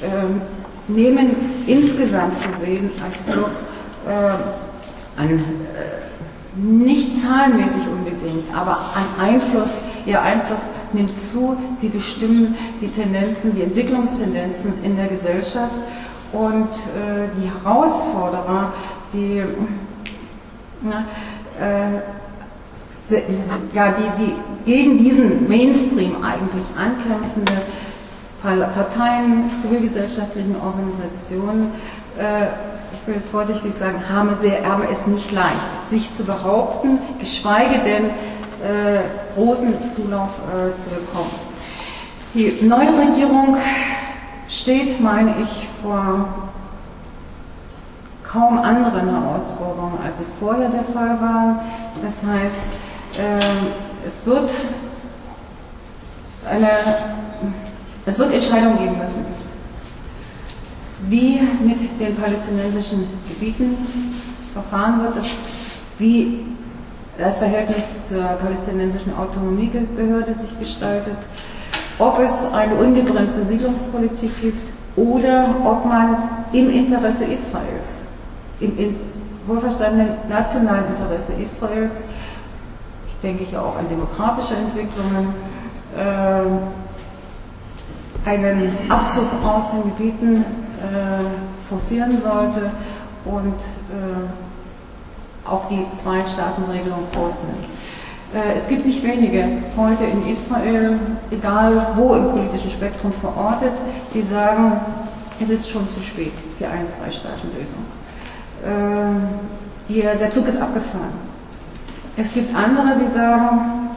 [0.02, 3.62] äh, nehmen insgesamt gesehen als Flux
[4.08, 6.01] äh, an, äh,
[6.56, 9.70] nicht zahlenmäßig unbedingt, aber an Einfluss,
[10.04, 10.60] ihr Einfluss
[10.92, 15.72] nimmt zu, sie bestimmen die Tendenzen, die Entwicklungstendenzen in der Gesellschaft
[16.32, 18.72] und äh, die Herausforderer,
[19.12, 19.42] die
[20.82, 21.06] na,
[21.60, 22.00] äh,
[23.74, 24.34] ja, die, die
[24.64, 27.62] gegen diesen Mainstream eigentlich ankämpfende
[28.42, 31.72] Parteien, zivilgesellschaftlichen Organisationen,
[32.18, 32.46] äh,
[33.02, 35.56] ich will es vorsichtig sagen, haben, sehr, haben es nicht leicht,
[35.90, 39.00] sich zu behaupten, geschweige denn äh,
[39.34, 41.30] großen Zulauf äh, zu bekommen.
[42.34, 43.56] Die neue Regierung
[44.48, 46.28] steht, meine ich, vor
[48.22, 51.58] kaum anderen Herausforderungen, als sie vorher der Fall waren.
[52.02, 52.62] Das heißt,
[53.18, 54.48] äh, es wird
[56.48, 56.68] eine
[58.04, 59.24] es wird Entscheidungen geben müssen,
[61.08, 63.76] wie mit den palästinensischen Gebieten
[64.52, 65.24] verfahren wird,
[65.98, 66.44] wie
[67.18, 71.16] das Verhältnis zur palästinensischen Autonomiebehörde sich gestaltet,
[71.98, 76.16] ob es eine ungebremste Siedlungspolitik gibt oder ob man
[76.52, 77.86] im Interesse Israels,
[78.60, 78.96] im, im
[79.46, 82.04] wohlverstandenen nationalen Interesse Israels,
[83.08, 85.34] ich denke ja auch an demografische Entwicklungen,
[85.96, 86.42] äh,
[88.24, 90.44] einen Abzug aus den Gebieten
[91.68, 92.70] forcieren sollte
[93.24, 97.66] und äh, auch die Zwei-Staaten-Regelung vornimmt.
[98.34, 99.44] Äh, es gibt nicht wenige
[99.76, 100.98] heute in Israel,
[101.30, 103.72] egal wo im politischen Spektrum verortet,
[104.14, 104.80] die sagen,
[105.40, 107.84] es ist schon zu spät für eine Zwei-Staaten-Lösung.
[108.64, 111.32] Äh, der Zug ist abgefahren.
[112.16, 113.90] Es gibt andere, die sagen,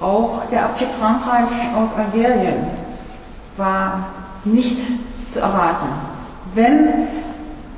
[0.00, 2.66] auch der Abzug Frankreichs aus Algerien
[3.56, 4.04] war
[4.44, 4.78] nicht
[5.30, 5.86] zu erwarten.
[6.54, 7.08] Wenn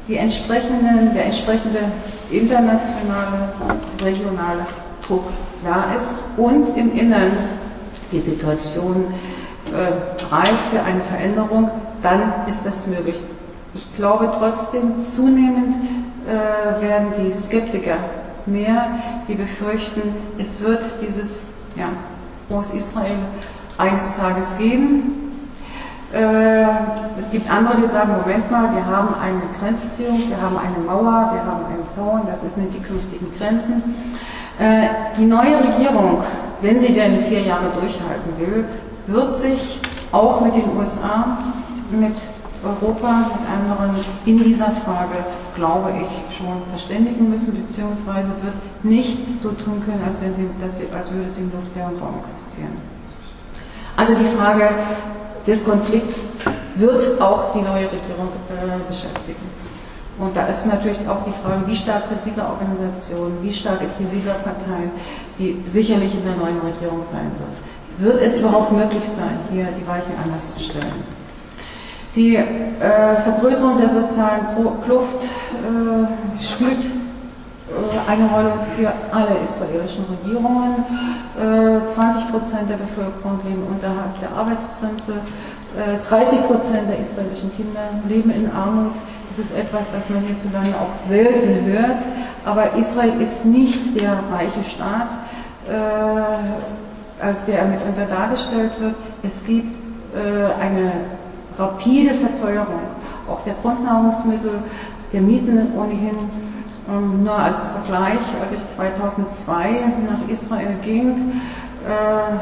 [0.09, 1.81] die entsprechenden, der entsprechende
[2.31, 3.49] internationale,
[4.01, 4.67] regionale
[5.07, 5.25] Druck
[5.65, 7.33] da ist und im Inneren
[8.13, 9.07] die Situation
[9.73, 11.71] äh, reif für eine Veränderung,
[12.03, 13.17] dann ist das möglich.
[13.75, 15.75] Ich glaube trotzdem, zunehmend
[16.27, 17.97] äh, werden die Skeptiker
[18.47, 18.87] mehr,
[19.29, 21.47] die befürchten, es wird dieses
[21.77, 21.89] ja,
[22.49, 23.17] muss Israel
[23.79, 25.26] eines Tages geben.
[26.13, 26.63] Äh,
[27.19, 31.33] es gibt andere, die sagen, Moment mal, wir haben eine Grenzziehung, wir haben eine Mauer,
[31.33, 33.83] wir haben einen Zaun, das sind die künftigen Grenzen.
[34.59, 34.89] Äh,
[35.19, 36.23] die neue Regierung,
[36.61, 38.65] wenn sie denn vier Jahre durchhalten will,
[39.09, 39.81] wird sich
[40.13, 41.39] auch mit den USA,
[41.91, 42.15] mit
[42.65, 43.91] Europa, mit anderen
[44.25, 45.25] in dieser Frage,
[45.57, 50.79] glaube ich, schon verständigen müssen, beziehungsweise wird nicht so tun können, als, wenn sie, dass
[50.79, 52.77] sie, als würde sie in Luft, Leer und Raum existieren.
[53.97, 54.69] Also die Frage
[55.47, 56.21] des Konflikts
[56.75, 59.47] wird auch die neue Regierung äh, beschäftigen.
[60.19, 64.07] Und da ist natürlich auch die Frage, wie stark sind Siegerorganisationen, wie stark ist die
[64.07, 64.89] Siegerpartei,
[65.39, 68.15] die sicherlich in der neuen Regierung sein wird.
[68.15, 71.05] Wird es überhaupt möglich sein, hier die Weichen anders zu stellen?
[72.15, 72.45] Die äh,
[73.25, 74.47] Vergrößerung der sozialen
[74.85, 76.96] Kluft äh, spielt
[78.07, 80.85] eine Rolle für alle israelischen Regierungen.
[81.89, 85.21] 20 äh, Prozent der Bevölkerung leben unterhalb der Arbeitsgrenze.
[86.09, 88.93] 30 äh, Prozent der israelischen Kinder leben in Armut.
[89.37, 92.03] Das ist etwas, was man hierzulande auch selten hört.
[92.47, 95.11] Aber Israel ist nicht der reiche Staat,
[97.21, 98.95] als der er mitunter dargestellt wird.
[99.23, 99.77] Es gibt
[100.15, 100.93] eine
[101.59, 102.81] rapide Verteuerung,
[103.29, 104.63] auch der Grundnahrungsmittel,
[105.13, 106.17] der Mieten ohnehin
[106.89, 109.71] ähm, nur als Vergleich, als ich 2002
[110.09, 111.41] nach Israel ging,
[111.85, 112.37] äh,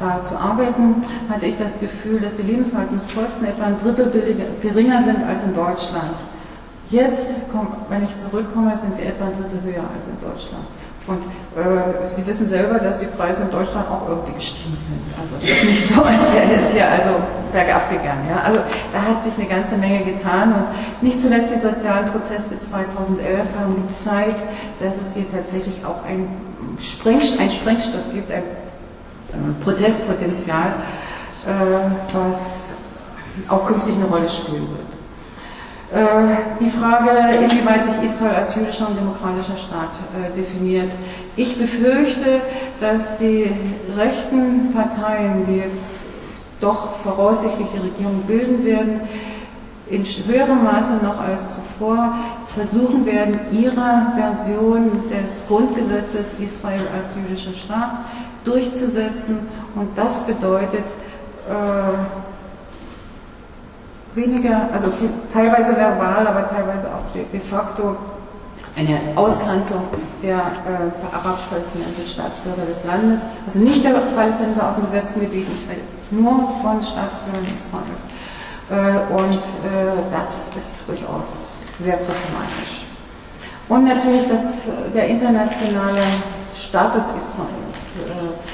[0.00, 0.96] da zu arbeiten,
[1.28, 4.10] hatte ich das Gefühl, dass die Lebenshaltungskosten etwa ein Drittel
[4.60, 6.14] geringer sind als in Deutschland.
[6.90, 7.30] Jetzt,
[7.88, 10.64] wenn ich zurückkomme, sind sie etwa ein Drittel höher als in Deutschland.
[11.06, 11.22] Und
[11.60, 15.02] äh, Sie wissen selber, dass die Preise in Deutschland auch irgendwie gestiegen sind.
[15.20, 17.16] Also das ist nicht so, als wäre es hier also
[17.52, 18.26] bergab gegangen.
[18.28, 18.40] Ja?
[18.40, 18.60] Also
[18.92, 23.86] da hat sich eine ganze Menge getan und nicht zuletzt die sozialen Proteste 2011 haben
[23.88, 24.40] gezeigt,
[24.80, 26.28] dass es hier tatsächlich auch ein,
[26.80, 30.72] Spreng, ein Sprengstoff gibt, ein äh, Protestpotenzial,
[31.46, 32.74] äh, was
[33.48, 34.93] auch künftig eine Rolle spielen wird.
[35.92, 37.10] Äh, die Frage,
[37.44, 40.90] inwieweit sich Israel als jüdischer und demokratischer Staat äh, definiert.
[41.36, 42.40] Ich befürchte,
[42.80, 43.50] dass die
[43.96, 46.08] rechten Parteien, die jetzt
[46.60, 49.00] doch voraussichtlich die Regierung bilden werden,
[49.90, 52.14] in höherem Maße noch als zuvor
[52.46, 57.90] versuchen werden, ihre Version des Grundgesetzes Israel als jüdischer Staat
[58.44, 59.40] durchzusetzen.
[59.74, 60.84] Und das bedeutet,
[61.48, 62.23] äh,
[64.14, 64.92] weniger, also
[65.32, 67.96] teilweise verbal, aber teilweise auch de, facto
[68.76, 69.82] eine Ausgrenzung
[70.22, 75.70] der äh, arabisch-palästinensischen Staatsbürger des Landes, also nicht der Palästinenser aus dem besetzten Gebiet, ich
[75.70, 78.02] rede nur von Staatsbürgern Israels.
[78.70, 82.82] Äh, und äh, das ist durchaus sehr problematisch.
[83.68, 84.62] Und natürlich das,
[84.94, 86.02] der internationale
[86.56, 88.08] Status Israels.
[88.08, 88.53] Äh,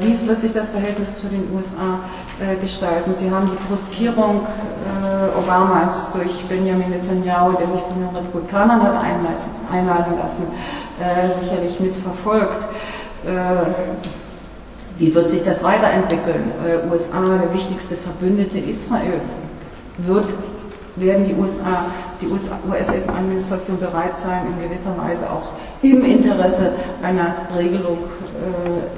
[0.00, 2.00] wie wird sich das Verhältnis zu den USA
[2.38, 3.14] äh, gestalten.
[3.14, 9.02] Sie haben die Bruskierung äh, Obamas durch Benjamin Netanyahu, der sich von den Republikanern hat
[9.72, 10.48] einladen lassen,
[11.00, 12.68] äh, sicherlich mitverfolgt.
[14.98, 16.52] Wie wird sich das weiterentwickeln?
[16.90, 19.40] USA, der wichtigste Verbündete Israels,
[19.98, 20.26] wird,
[20.96, 21.86] werden die USA,
[22.20, 25.48] die US-Administration bereit sein, in gewisser Weise auch
[25.82, 26.72] im Interesse
[27.02, 27.98] einer Regelung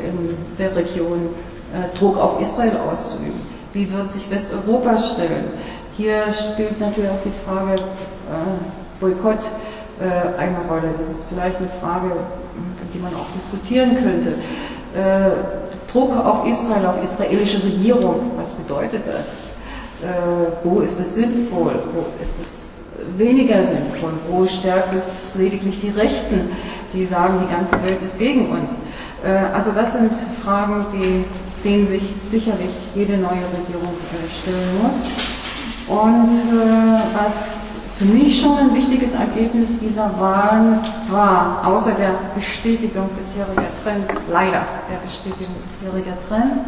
[0.02, 1.30] in der Region
[1.72, 3.40] äh, Druck auf Israel auszuüben.
[3.72, 5.50] Wie wird sich Westeuropa stellen?
[5.96, 9.40] Hier spielt natürlich auch die Frage äh, Boykott
[10.00, 10.94] äh, eine Rolle.
[10.98, 12.12] Das ist vielleicht eine Frage,
[12.94, 14.30] die man auch diskutieren könnte.
[14.94, 19.26] Äh, Druck auf Israel, auf israelische Regierung, was bedeutet das?
[20.02, 21.82] Äh, wo ist es sinnvoll?
[21.92, 22.57] Wo ist es
[23.16, 24.12] weniger sinnvoll?
[24.28, 26.51] Wo stärkt es lediglich die Rechten,
[26.92, 28.82] die sagen, die ganze Welt ist gegen uns?
[29.24, 31.24] Äh, also das sind Fragen, die
[31.64, 35.11] den sich sicherlich jede neue Regierung äh, stellen muss.
[35.88, 40.78] Und äh, was für mich schon ein wichtiges Ergebnis dieser Wahlen
[41.11, 46.62] war, außer der Bestätigung bisheriger Trends, leider der Bestätigung bisheriger Trends,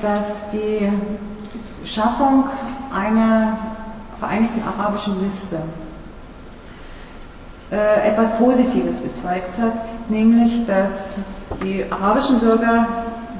[0.00, 0.88] dass die
[1.84, 2.44] Schaffung
[2.94, 3.75] einer
[4.18, 5.58] Vereinigten Arabischen Liste
[7.70, 9.74] äh, etwas Positives gezeigt hat,
[10.08, 11.18] nämlich dass
[11.62, 12.86] die arabischen Bürger,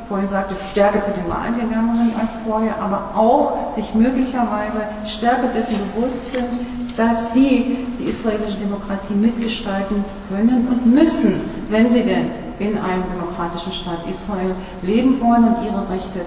[0.08, 5.48] vorhin sagte, stärker zu den Wahlen gegangen sind als vorher, aber auch sich möglicherweise stärker
[5.54, 6.46] dessen bewusst sind,
[6.96, 13.72] dass sie die israelische Demokratie mitgestalten können und müssen, wenn sie denn in einem demokratischen
[13.72, 16.20] Staat Israel leben wollen und ihre Rechte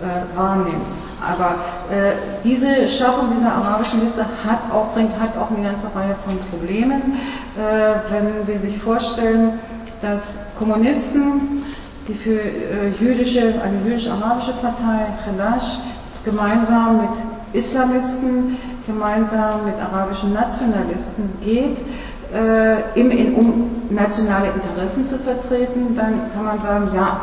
[0.00, 0.82] äh, wahrnehmen.
[1.20, 1.56] Aber
[1.90, 2.12] äh,
[2.44, 7.18] diese Schaffung dieser arabischen Liste hat auch, bringt, hat auch eine ganze Reihe von Problemen.
[7.56, 9.58] Äh, wenn Sie sich vorstellen,
[10.00, 11.64] dass Kommunisten,
[12.08, 15.78] die für äh, jüdische, eine jüdisch-arabische Partei, Khalash,
[16.24, 17.10] gemeinsam mit
[17.52, 21.76] Islamisten, gemeinsam mit arabischen Nationalisten geht,
[22.32, 27.20] äh, im, um nationale Interessen zu vertreten, dann kann man sagen, ja,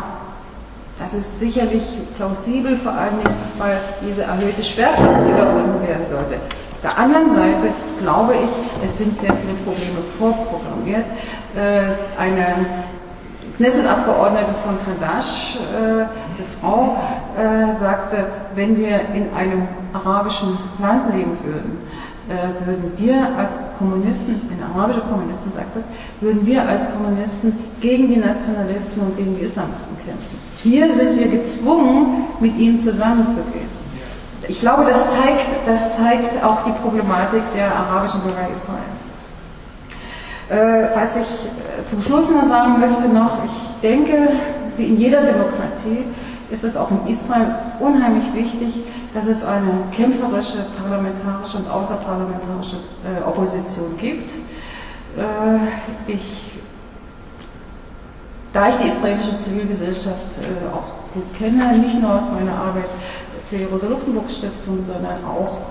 [0.99, 1.83] das ist sicherlich
[2.17, 3.19] plausibel, vor allem
[3.57, 6.35] weil diese erhöhte Schwerkraft überwunden werden sollte.
[6.35, 11.05] Auf der anderen Seite glaube ich, es sind sehr viele Probleme vorprogrammiert.
[11.55, 12.65] Äh, eine
[13.57, 16.07] Knesset-Abgeordnete von Khadash, äh, eine
[16.61, 16.97] Frau,
[17.35, 18.25] äh, sagte,
[18.55, 21.77] wenn wir in einem arabischen Land leben würden,
[22.65, 25.83] würden wir als Kommunisten, ich bin arabische Kommunistin, sagt das,
[26.21, 30.37] würden wir als Kommunisten gegen die Nationalisten und gegen die Islamisten kämpfen.
[30.63, 33.77] Hier sind wir gezwungen, mit ihnen zusammenzugehen.
[34.47, 39.07] Ich glaube, das zeigt, das zeigt auch die Problematik der arabischen Bürger Israels.
[40.49, 44.29] Äh, was ich äh, zum Schluss noch sagen möchte noch, ich denke,
[44.77, 46.05] wie in jeder Demokratie
[46.49, 47.47] ist es auch in Israel
[47.79, 48.73] unheimlich wichtig,
[49.17, 54.29] dass es eine kämpferische parlamentarische und außerparlamentarische äh, Opposition gibt.
[55.17, 56.59] Äh, ich,
[58.53, 62.89] da ich die israelische Zivilgesellschaft äh, auch gut kenne, nicht nur aus meiner Arbeit
[63.49, 65.61] für die Rosa-Luxemburg-Stiftung, sondern auch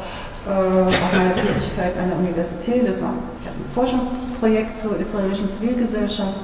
[0.47, 6.41] äh, aus meiner Tätigkeit an der Universität, das war ich ein Forschungsprojekt zur israelischen Zivilgesellschaft,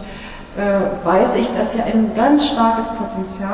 [0.57, 3.51] äh, weiß ich, dass hier ein ganz starkes Potenzial